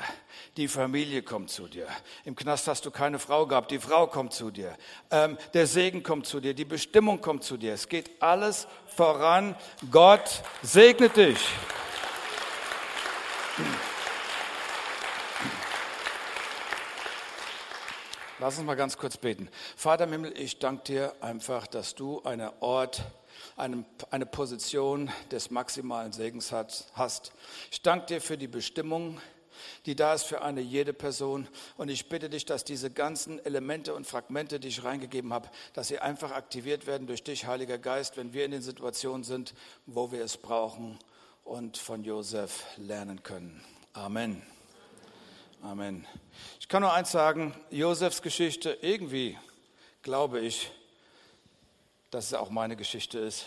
Die 0.57 0.69
Familie 0.69 1.23
kommt 1.23 1.51
zu 1.51 1.67
dir. 1.67 1.87
Im 2.25 2.37
Knast 2.37 2.69
hast 2.69 2.85
du 2.85 2.91
keine 2.91 3.19
Frau 3.19 3.47
gehabt. 3.47 3.71
Die 3.71 3.79
Frau 3.79 4.07
kommt 4.07 4.35
zu 4.35 4.51
dir. 4.51 4.77
Ähm, 5.11 5.39
der 5.55 5.67
Segen 5.67 6.03
kommt 6.03 6.27
zu 6.27 6.41
dir. 6.41 6.53
Die 6.53 6.67
Bestimmung 6.67 7.21
kommt 7.23 7.43
zu 7.45 7.57
dir. 7.57 7.73
Es 7.73 7.89
geht 7.89 8.23
alles 8.23 8.67
voran. 8.87 9.57
Gott 9.91 10.43
segnet 10.63 11.17
dich. 11.17 11.39
Lass 18.41 18.57
uns 18.57 18.67
mal 18.67 18.75
ganz 18.75 18.97
kurz 18.97 19.19
beten. 19.19 19.51
Vater 19.77 20.05
im 20.05 20.13
Himmel, 20.13 20.33
ich 20.35 20.59
danke 20.59 20.85
dir 20.85 21.13
einfach, 21.21 21.67
dass 21.67 21.95
du 21.95 22.23
ein 22.23 22.41
Ort 22.61 23.03
eine, 23.59 23.85
Position 24.25 25.11
des 25.31 25.51
maximalen 25.51 26.13
Segens 26.13 26.51
hast. 26.51 27.33
Ich 27.71 27.83
danke 27.83 28.07
dir 28.07 28.21
für 28.23 28.39
die 28.39 28.49
Bestimmung, 28.49 29.21
die 29.85 29.95
da 29.95 30.15
ist 30.15 30.23
für 30.23 30.41
eine 30.41 30.63
jede 30.63 30.95
Person. 30.95 31.49
Und 31.77 31.91
ich 31.91 32.09
bitte 32.09 32.31
dich, 32.31 32.47
dass 32.47 32.65
diese 32.65 32.91
ganzen 32.91 33.45
Elemente 33.45 33.95
und 33.95 34.07
Fragmente, 34.07 34.59
die 34.59 34.69
ich 34.69 34.85
reingegeben 34.85 35.35
habe, 35.35 35.51
dass 35.75 35.89
sie 35.89 35.99
einfach 35.99 36.33
aktiviert 36.33 36.87
werden 36.87 37.07
durch 37.07 37.23
dich, 37.23 37.45
Heiliger 37.45 37.77
Geist, 37.77 38.17
wenn 38.17 38.33
wir 38.33 38.47
in 38.47 38.53
den 38.53 38.63
Situationen 38.63 39.23
sind, 39.23 39.53
wo 39.85 40.13
wir 40.13 40.25
es 40.25 40.39
brauchen 40.39 40.99
und 41.45 41.77
von 41.77 42.05
Josef 42.05 42.65
lernen 42.79 43.23
können. 43.23 43.63
Amen. 43.93 44.43
Amen. 45.63 46.07
Ich 46.59 46.69
kann 46.69 46.81
nur 46.81 46.95
eins 46.95 47.13
sagen, 47.13 47.55
Josefs 47.71 48.23
Geschichte, 48.23 48.79
irgendwie 48.81 49.37
glaube 50.01 50.41
ich, 50.41 50.71
dass 52.11 52.27
es 52.27 52.35
auch 52.35 52.49
meine 52.49 52.77
Geschichte 52.77 53.19
ist. 53.19 53.45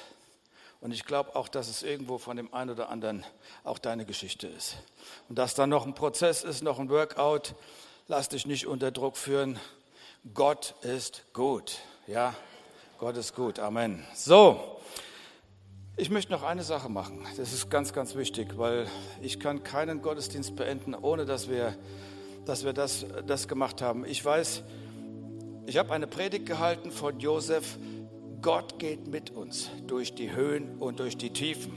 Und 0.80 0.91
ich 0.91 1.06
glaube 1.06 1.36
auch, 1.36 1.47
dass 1.47 1.69
es 1.69 1.82
irgendwo 1.82 2.19
von 2.19 2.38
dem 2.38 2.54
einen 2.54 2.69
oder 2.69 2.89
anderen 2.89 3.26
auch 3.63 3.80
deine 3.80 4.06
Geschichte 4.06 4.45
ist. 4.45 4.76
Und 5.28 5.39
dass 5.39 5.56
da 5.56 5.65
noch 5.65 5.88
ein 5.88 5.95
Prozess 5.95 6.43
ist, 6.43 6.62
noch 6.62 6.78
ein 6.78 6.89
Workout. 6.89 7.56
Lass 8.08 8.30
dich 8.30 8.45
nicht 8.45 8.67
unter 8.67 8.91
Druck 8.91 9.17
führen. 9.17 9.60
Gott 10.36 10.76
ist 10.84 11.23
gut. 11.34 11.80
Ja, 12.06 12.36
Gott 12.99 13.17
ist 13.17 13.34
gut. 13.34 13.58
Amen. 13.58 14.06
So, 14.13 14.80
ich 15.95 16.10
möchte 16.10 16.32
noch 16.32 16.43
eine 16.43 16.63
Sache 16.63 16.89
machen. 16.89 17.19
Das 17.38 17.53
ist 17.53 17.69
ganz, 17.69 17.93
ganz 17.93 18.15
wichtig, 18.15 18.58
weil 18.58 18.88
ich 19.21 19.39
kann 19.39 19.63
keinen 19.63 20.01
Gottesdienst 20.01 20.56
beenden, 20.56 20.95
ohne 20.95 21.25
dass 21.25 21.49
wir, 21.49 21.75
dass 22.45 22.65
wir 22.65 22.73
das, 22.73 23.06
das 23.27 23.47
gemacht 23.47 23.82
haben. 23.82 24.03
Ich 24.06 24.23
weiß, 24.23 24.63
ich 25.67 25.77
habe 25.77 25.93
eine 25.93 26.08
Predigt 26.08 26.47
gehalten 26.47 26.91
von 26.91 27.19
Josef. 27.19 27.77
Gott 28.41 28.79
geht 28.79 29.08
mit 29.08 29.29
uns 29.29 29.69
durch 29.88 30.15
die 30.15 30.36
Höhen 30.36 30.77
und 30.79 30.99
durch 30.99 31.15
die 31.15 31.29
Tiefen. 31.29 31.71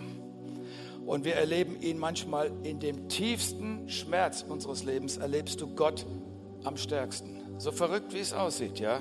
Und 1.05 1.25
wir 1.25 1.37
erleben 1.37 1.81
ihn 1.81 1.99
manchmal 1.99 2.51
in 2.65 2.81
dem 2.81 3.09
tiefsten 3.09 3.89
Schmerz 3.89 4.45
unseres 4.49 4.83
Lebens, 4.83 5.19
erlebst 5.19 5.61
du 5.61 5.69
Gott 5.69 6.05
am 6.65 6.77
stärksten. 6.77 7.43
So 7.59 7.71
verrückt, 7.71 8.13
wie 8.13 8.19
es 8.19 8.33
aussieht, 8.33 8.81
ja. 8.81 8.99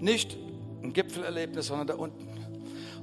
Nicht 0.00 0.36
ein 0.82 0.92
Gipfelerlebnis, 0.92 1.68
sondern 1.68 1.86
da 1.86 1.94
unten. 1.94 2.29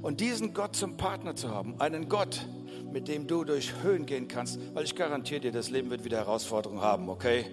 Und 0.00 0.20
diesen 0.20 0.54
Gott 0.54 0.76
zum 0.76 0.96
Partner 0.96 1.34
zu 1.34 1.48
haben, 1.48 1.80
einen 1.80 2.08
Gott, 2.08 2.46
mit 2.92 3.08
dem 3.08 3.26
du 3.26 3.44
durch 3.44 3.72
Höhen 3.82 4.06
gehen 4.06 4.28
kannst, 4.28 4.58
weil 4.74 4.84
ich 4.84 4.94
garantiere 4.94 5.40
dir, 5.40 5.52
das 5.52 5.70
Leben 5.70 5.90
wird 5.90 6.04
wieder 6.04 6.18
Herausforderungen 6.18 6.80
haben, 6.80 7.08
okay? 7.08 7.46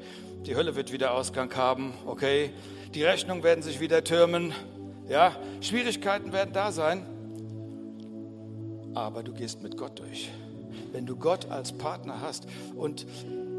Die 0.46 0.56
Hölle 0.56 0.76
wird 0.76 0.92
wieder 0.92 1.14
Ausgang 1.14 1.54
haben, 1.56 1.94
okay? 2.06 2.52
Die 2.94 3.04
Rechnungen 3.04 3.44
werden 3.44 3.64
sich 3.64 3.80
wieder 3.80 4.04
türmen, 4.04 4.54
ja? 5.10 5.36
Schwierigkeiten 5.62 6.32
werden 6.32 6.54
da 6.54 6.72
sein, 6.72 7.06
aber 8.94 9.24
du 9.24 9.34
gehst 9.34 9.62
mit 9.64 9.76
Gott 9.76 10.00
durch. 10.00 10.30
Wenn 10.92 11.06
du 11.06 11.16
Gott 11.16 11.50
als 11.50 11.74
Partner 11.74 12.22
hast 12.22 12.48
und 12.76 13.06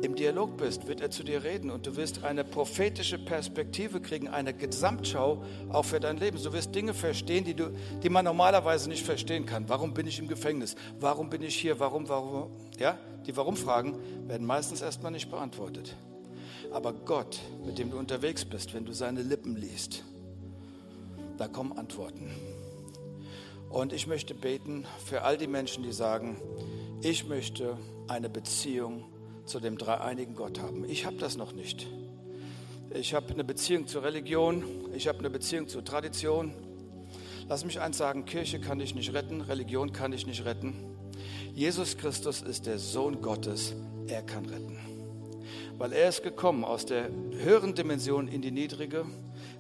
im 0.03 0.15
Dialog 0.15 0.57
bist, 0.57 0.87
wird 0.87 1.01
er 1.01 1.11
zu 1.11 1.23
dir 1.23 1.43
reden 1.43 1.71
und 1.71 1.87
du 1.87 1.97
wirst 1.97 2.25
eine 2.25 2.45
prophetische 2.45 3.19
Perspektive 3.19 4.01
kriegen, 4.01 4.29
eine 4.29 4.53
Gesamtschau 4.53 5.43
auch 5.71 5.85
für 5.85 6.01
dein 6.01 6.19
Leben. 6.19 6.43
Du 6.43 6.53
wirst 6.53 6.75
Dinge 6.75 6.95
verstehen, 6.95 7.45
die, 7.45 7.55
du, 7.55 7.71
die 8.03 8.09
man 8.09 8.25
normalerweise 8.25 8.89
nicht 8.89 9.05
verstehen 9.05 9.47
kann. 9.47 9.69
Warum 9.69 9.95
bin 9.95 10.07
ich 10.07 10.19
im 10.19 10.29
Gefängnis? 10.29 10.77
Warum 11.01 11.31
bin 11.31 11.43
ich 11.43 11.57
hier? 11.57 11.81
Warum, 11.81 12.09
warum? 12.09 12.51
Ja, 12.79 12.99
die 13.27 13.37
Warum-Fragen 13.37 13.97
werden 14.29 14.47
meistens 14.47 14.83
erstmal 14.83 15.13
nicht 15.13 15.31
beantwortet. 15.31 15.97
Aber 16.73 16.93
Gott, 16.93 17.39
mit 17.65 17.79
dem 17.79 17.91
du 17.91 17.99
unterwegs 17.99 18.45
bist, 18.45 18.75
wenn 18.75 18.85
du 18.85 18.93
seine 18.93 19.23
Lippen 19.23 19.57
liest, 19.57 20.05
da 21.39 21.49
kommen 21.49 21.77
Antworten. 21.77 22.31
Und 23.71 23.93
ich 23.93 24.07
möchte 24.07 24.35
beten 24.35 24.87
für 25.05 25.23
all 25.23 25.37
die 25.37 25.47
Menschen, 25.47 25.83
die 25.83 25.93
sagen, 25.93 26.37
ich 27.03 27.27
möchte 27.27 27.77
eine 28.09 28.29
Beziehung 28.29 29.05
zu 29.47 29.61
dem 29.61 29.79
dreieinigen 29.79 30.35
Gott 30.35 30.61
haben. 30.61 30.85
Ich 30.89 31.07
habe 31.07 31.17
das 31.17 31.37
noch 31.37 31.53
nicht. 31.53 31.87
Ich 32.93 33.15
habe 33.15 33.33
eine 33.33 33.45
Beziehung 33.45 33.87
zur 33.87 34.03
Religion, 34.03 34.65
ich 34.95 35.09
habe 35.09 35.19
eine 35.21 35.31
Beziehung 35.31 35.69
zur 35.69 35.85
Tradition. 35.85 36.53
Lass 37.49 37.65
mich 37.65 37.81
eins 37.81 37.99
sagen, 37.99 38.25
Kirche 38.25 38.61
kann 38.61 38.79
dich 38.79 38.95
nicht 38.95 39.13
retten, 39.13 39.41
Religion 39.41 39.93
kann 39.93 40.11
dich 40.11 40.27
nicht 40.27 40.45
retten. 40.45 40.75
Jesus 41.55 41.97
Christus 41.97 42.43
ist 42.43 42.67
der 42.67 42.79
Sohn 42.79 43.23
Gottes, 43.23 43.75
er 44.09 44.23
kann 44.23 44.47
retten. 44.47 44.79
Weil 45.79 45.93
er 45.93 46.09
ist 46.09 46.23
gekommen 46.23 46.65
aus 46.65 46.87
der 46.87 47.11
höheren 47.33 47.75
Dimension 47.75 48.29
in 48.29 48.43
die 48.43 48.51
niedrige, 48.51 49.05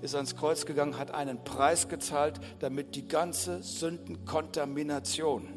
ist 0.03 0.15
ans 0.15 0.35
Kreuz 0.37 0.67
gegangen, 0.67 0.99
hat 0.99 1.11
einen 1.11 1.45
Preis 1.45 1.89
gezahlt, 1.89 2.41
damit 2.59 2.95
die 2.97 3.07
ganze 3.07 3.63
Sündenkontamination, 3.63 5.49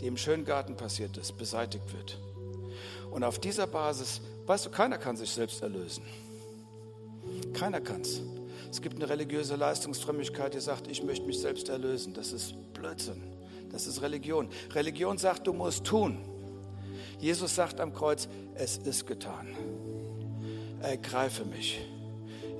die 0.00 0.06
im 0.06 0.16
Schöngarten 0.16 0.76
passiert 0.76 1.16
ist, 1.16 1.36
beseitigt 1.36 1.92
wird. 1.92 2.18
Und 3.16 3.24
auf 3.24 3.38
dieser 3.38 3.66
Basis, 3.66 4.20
weißt 4.44 4.66
du, 4.66 4.70
keiner 4.70 4.98
kann 4.98 5.16
sich 5.16 5.30
selbst 5.30 5.62
erlösen. 5.62 6.02
Keiner 7.54 7.80
kann 7.80 8.02
es. 8.02 8.20
Es 8.70 8.82
gibt 8.82 8.96
eine 8.96 9.08
religiöse 9.08 9.56
Leistungsfrömmigkeit, 9.56 10.52
die 10.52 10.60
sagt, 10.60 10.86
ich 10.86 11.02
möchte 11.02 11.24
mich 11.24 11.40
selbst 11.40 11.70
erlösen. 11.70 12.12
Das 12.12 12.34
ist 12.34 12.54
Blödsinn. 12.74 13.22
Das 13.72 13.86
ist 13.86 14.02
Religion. 14.02 14.50
Religion 14.74 15.16
sagt, 15.16 15.46
du 15.46 15.54
musst 15.54 15.84
tun. 15.84 16.18
Jesus 17.18 17.54
sagt 17.54 17.80
am 17.80 17.94
Kreuz, 17.94 18.28
es 18.54 18.76
ist 18.76 19.06
getan. 19.06 19.48
Ergreife 20.82 21.46
mich 21.46 21.80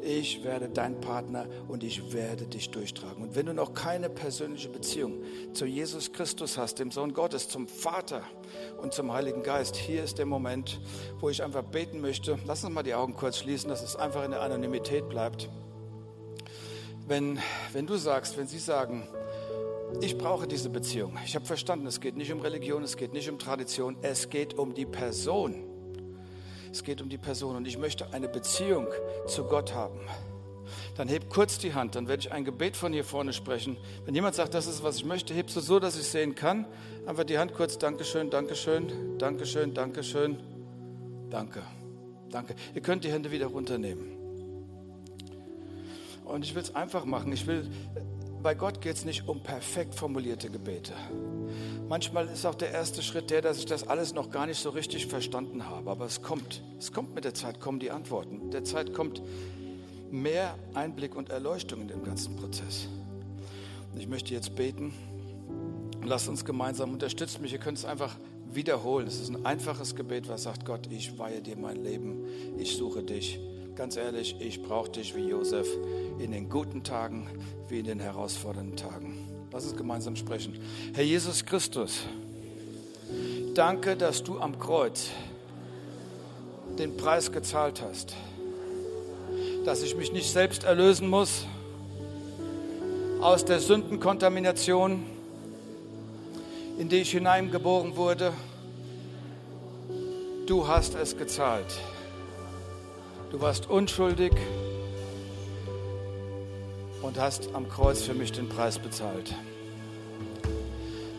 ich 0.06 0.44
werde 0.44 0.68
dein 0.68 1.00
Partner 1.00 1.46
und 1.68 1.82
ich 1.82 2.12
werde 2.12 2.46
dich 2.46 2.70
durchtragen. 2.70 3.22
Und 3.22 3.34
wenn 3.34 3.46
du 3.46 3.52
noch 3.52 3.74
keine 3.74 4.08
persönliche 4.08 4.68
Beziehung 4.68 5.22
zu 5.52 5.66
Jesus 5.66 6.12
Christus 6.12 6.56
hast, 6.56 6.78
dem 6.78 6.90
Sohn 6.90 7.12
Gottes, 7.12 7.48
zum 7.48 7.66
Vater 7.66 8.22
und 8.80 8.92
zum 8.94 9.12
Heiligen 9.12 9.42
Geist, 9.42 9.76
hier 9.76 10.04
ist 10.04 10.18
der 10.18 10.26
Moment, 10.26 10.80
wo 11.18 11.28
ich 11.28 11.42
einfach 11.42 11.62
beten 11.62 12.00
möchte. 12.00 12.38
Lass 12.46 12.64
uns 12.64 12.72
mal 12.72 12.82
die 12.82 12.94
Augen 12.94 13.14
kurz 13.14 13.38
schließen, 13.38 13.68
dass 13.68 13.82
es 13.82 13.96
einfach 13.96 14.24
in 14.24 14.30
der 14.30 14.42
Anonymität 14.42 15.08
bleibt. 15.08 15.50
Wenn, 17.06 17.38
wenn 17.72 17.86
du 17.86 17.96
sagst, 17.96 18.38
wenn 18.38 18.46
sie 18.46 18.58
sagen, 18.58 19.08
ich 20.00 20.18
brauche 20.18 20.46
diese 20.46 20.70
Beziehung. 20.70 21.18
Ich 21.24 21.34
habe 21.34 21.44
verstanden, 21.44 21.86
es 21.86 22.00
geht 22.00 22.16
nicht 22.16 22.32
um 22.32 22.40
Religion, 22.40 22.82
es 22.82 22.96
geht 22.96 23.12
nicht 23.12 23.30
um 23.30 23.38
Tradition, 23.38 23.96
es 24.02 24.30
geht 24.30 24.54
um 24.54 24.74
die 24.74 24.86
Person 24.86 25.75
es 26.76 26.84
geht 26.84 27.00
um 27.00 27.08
die 27.08 27.16
Person 27.16 27.56
und 27.56 27.66
ich 27.66 27.78
möchte 27.78 28.12
eine 28.12 28.28
Beziehung 28.28 28.86
zu 29.26 29.44
Gott 29.44 29.72
haben. 29.72 29.98
Dann 30.96 31.08
heb 31.08 31.30
kurz 31.30 31.58
die 31.58 31.72
Hand, 31.72 31.94
dann 31.94 32.06
werde 32.06 32.20
ich 32.20 32.32
ein 32.32 32.44
Gebet 32.44 32.76
von 32.76 32.92
hier 32.92 33.04
vorne 33.04 33.32
sprechen. 33.32 33.78
Wenn 34.04 34.14
jemand 34.14 34.34
sagt, 34.34 34.52
das 34.52 34.66
ist, 34.66 34.82
was 34.82 34.96
ich 34.96 35.04
möchte, 35.04 35.32
hebst 35.32 35.56
du 35.56 35.60
so, 35.60 35.78
dass 35.78 35.98
ich 35.98 36.06
sehen 36.06 36.34
kann. 36.34 36.66
Einfach 37.06 37.24
die 37.24 37.38
Hand 37.38 37.54
kurz, 37.54 37.78
Dankeschön, 37.78 38.28
Dankeschön, 38.28 39.16
Dankeschön, 39.18 39.72
Dankeschön, 39.72 40.38
Danke, 41.30 41.62
Danke. 42.30 42.54
Ihr 42.74 42.82
könnt 42.82 43.04
die 43.04 43.10
Hände 43.10 43.30
wieder 43.30 43.46
runternehmen. 43.46 44.16
Und 46.24 46.44
ich 46.44 46.54
will 46.54 46.62
es 46.62 46.74
einfach 46.74 47.04
machen. 47.04 47.32
Ich 47.32 47.46
will, 47.46 47.70
bei 48.46 48.54
Gott 48.54 48.80
geht 48.80 48.94
es 48.94 49.04
nicht 49.04 49.26
um 49.26 49.40
perfekt 49.40 49.96
formulierte 49.96 50.48
Gebete. 50.48 50.92
Manchmal 51.88 52.28
ist 52.28 52.46
auch 52.46 52.54
der 52.54 52.70
erste 52.70 53.02
Schritt 53.02 53.30
der, 53.30 53.42
dass 53.42 53.58
ich 53.58 53.66
das 53.66 53.88
alles 53.88 54.14
noch 54.14 54.30
gar 54.30 54.46
nicht 54.46 54.60
so 54.60 54.70
richtig 54.70 55.08
verstanden 55.08 55.66
habe. 55.66 55.90
Aber 55.90 56.04
es 56.04 56.22
kommt. 56.22 56.62
Es 56.78 56.92
kommt 56.92 57.12
mit 57.12 57.24
der 57.24 57.34
Zeit, 57.34 57.58
kommen 57.58 57.80
die 57.80 57.90
Antworten. 57.90 58.44
Mit 58.44 58.54
der 58.54 58.62
Zeit 58.62 58.94
kommt 58.94 59.20
mehr 60.12 60.54
Einblick 60.74 61.16
und 61.16 61.30
Erleuchtung 61.30 61.80
in 61.80 61.88
den 61.88 62.04
ganzen 62.04 62.36
Prozess. 62.36 62.86
Und 63.92 63.98
ich 63.98 64.06
möchte 64.06 64.32
jetzt 64.32 64.54
beten. 64.54 64.94
Lasst 66.04 66.28
uns 66.28 66.44
gemeinsam 66.44 66.92
unterstützen 66.92 67.42
mich. 67.42 67.52
Ihr 67.52 67.58
könnt 67.58 67.78
es 67.78 67.84
einfach 67.84 68.14
wiederholen. 68.48 69.08
Es 69.08 69.18
ist 69.18 69.30
ein 69.30 69.44
einfaches 69.44 69.96
Gebet, 69.96 70.28
was 70.28 70.44
sagt 70.44 70.64
Gott, 70.64 70.86
ich 70.88 71.18
weihe 71.18 71.42
dir 71.42 71.56
mein 71.56 71.82
Leben. 71.82 72.24
Ich 72.58 72.76
suche 72.76 73.02
dich. 73.02 73.40
Ganz 73.76 73.98
ehrlich, 73.98 74.36
ich 74.40 74.62
brauche 74.62 74.88
dich 74.88 75.14
wie 75.14 75.28
Josef 75.28 75.68
in 76.18 76.32
den 76.32 76.48
guten 76.48 76.82
Tagen 76.82 77.28
wie 77.68 77.80
in 77.80 77.84
den 77.84 78.00
herausfordernden 78.00 78.74
Tagen. 78.74 79.28
Lass 79.52 79.66
uns 79.66 79.76
gemeinsam 79.76 80.16
sprechen. 80.16 80.58
Herr 80.94 81.04
Jesus 81.04 81.44
Christus, 81.44 82.00
danke, 83.54 83.94
dass 83.94 84.24
du 84.24 84.40
am 84.40 84.58
Kreuz 84.58 85.10
den 86.78 86.96
Preis 86.96 87.30
gezahlt 87.30 87.82
hast, 87.86 88.14
dass 89.66 89.82
ich 89.82 89.94
mich 89.94 90.10
nicht 90.10 90.32
selbst 90.32 90.64
erlösen 90.64 91.08
muss 91.08 91.44
aus 93.20 93.44
der 93.44 93.60
Sündenkontamination, 93.60 95.04
in 96.78 96.88
die 96.88 96.96
ich 96.96 97.10
hineingeboren 97.10 97.94
wurde. 97.94 98.32
Du 100.46 100.66
hast 100.66 100.94
es 100.94 101.14
gezahlt. 101.14 101.78
Du 103.30 103.40
warst 103.40 103.68
unschuldig 103.68 104.32
und 107.02 107.18
hast 107.18 107.50
am 107.54 107.68
Kreuz 107.68 108.02
für 108.02 108.14
mich 108.14 108.32
den 108.32 108.48
Preis 108.48 108.78
bezahlt. 108.78 109.34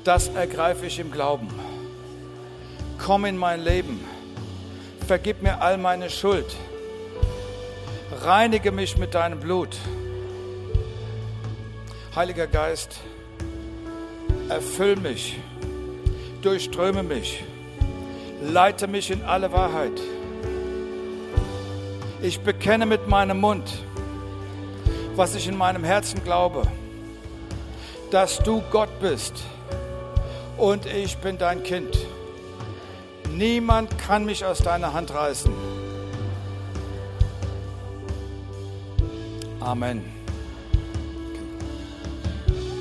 Das 0.03 0.29
ergreife 0.29 0.85
ich 0.85 0.99
im 0.99 1.11
Glauben. 1.11 1.49
Komm 2.97 3.25
in 3.25 3.37
mein 3.37 3.61
Leben. 3.61 3.99
Vergib 5.05 5.41
mir 5.41 5.61
all 5.61 5.77
meine 5.77 6.09
Schuld. 6.09 6.55
Reinige 8.21 8.71
mich 8.71 8.97
mit 8.97 9.13
deinem 9.13 9.39
Blut. 9.39 9.77
Heiliger 12.15 12.47
Geist, 12.47 12.99
Erfüll 14.49 14.95
mich, 14.95 15.35
durchströme 16.41 17.03
mich, 17.03 17.43
leite 18.41 18.87
mich 18.87 19.11
in 19.11 19.23
alle 19.23 19.51
Wahrheit. 19.51 19.99
Ich 22.27 22.41
bekenne 22.41 22.85
mit 22.85 23.07
meinem 23.07 23.39
Mund, 23.39 23.85
was 25.15 25.33
ich 25.33 25.47
in 25.47 25.55
meinem 25.55 25.85
Herzen 25.85 26.21
glaube, 26.25 26.63
dass 28.11 28.39
du 28.39 28.61
Gott 28.69 28.89
bist 28.99 29.45
und 30.57 30.85
ich 30.87 31.15
bin 31.19 31.37
dein 31.37 31.63
Kind. 31.63 31.97
Niemand 33.31 33.97
kann 33.97 34.25
mich 34.25 34.43
aus 34.43 34.57
deiner 34.57 34.91
Hand 34.91 35.13
reißen. 35.13 35.53
Amen. 39.61 40.16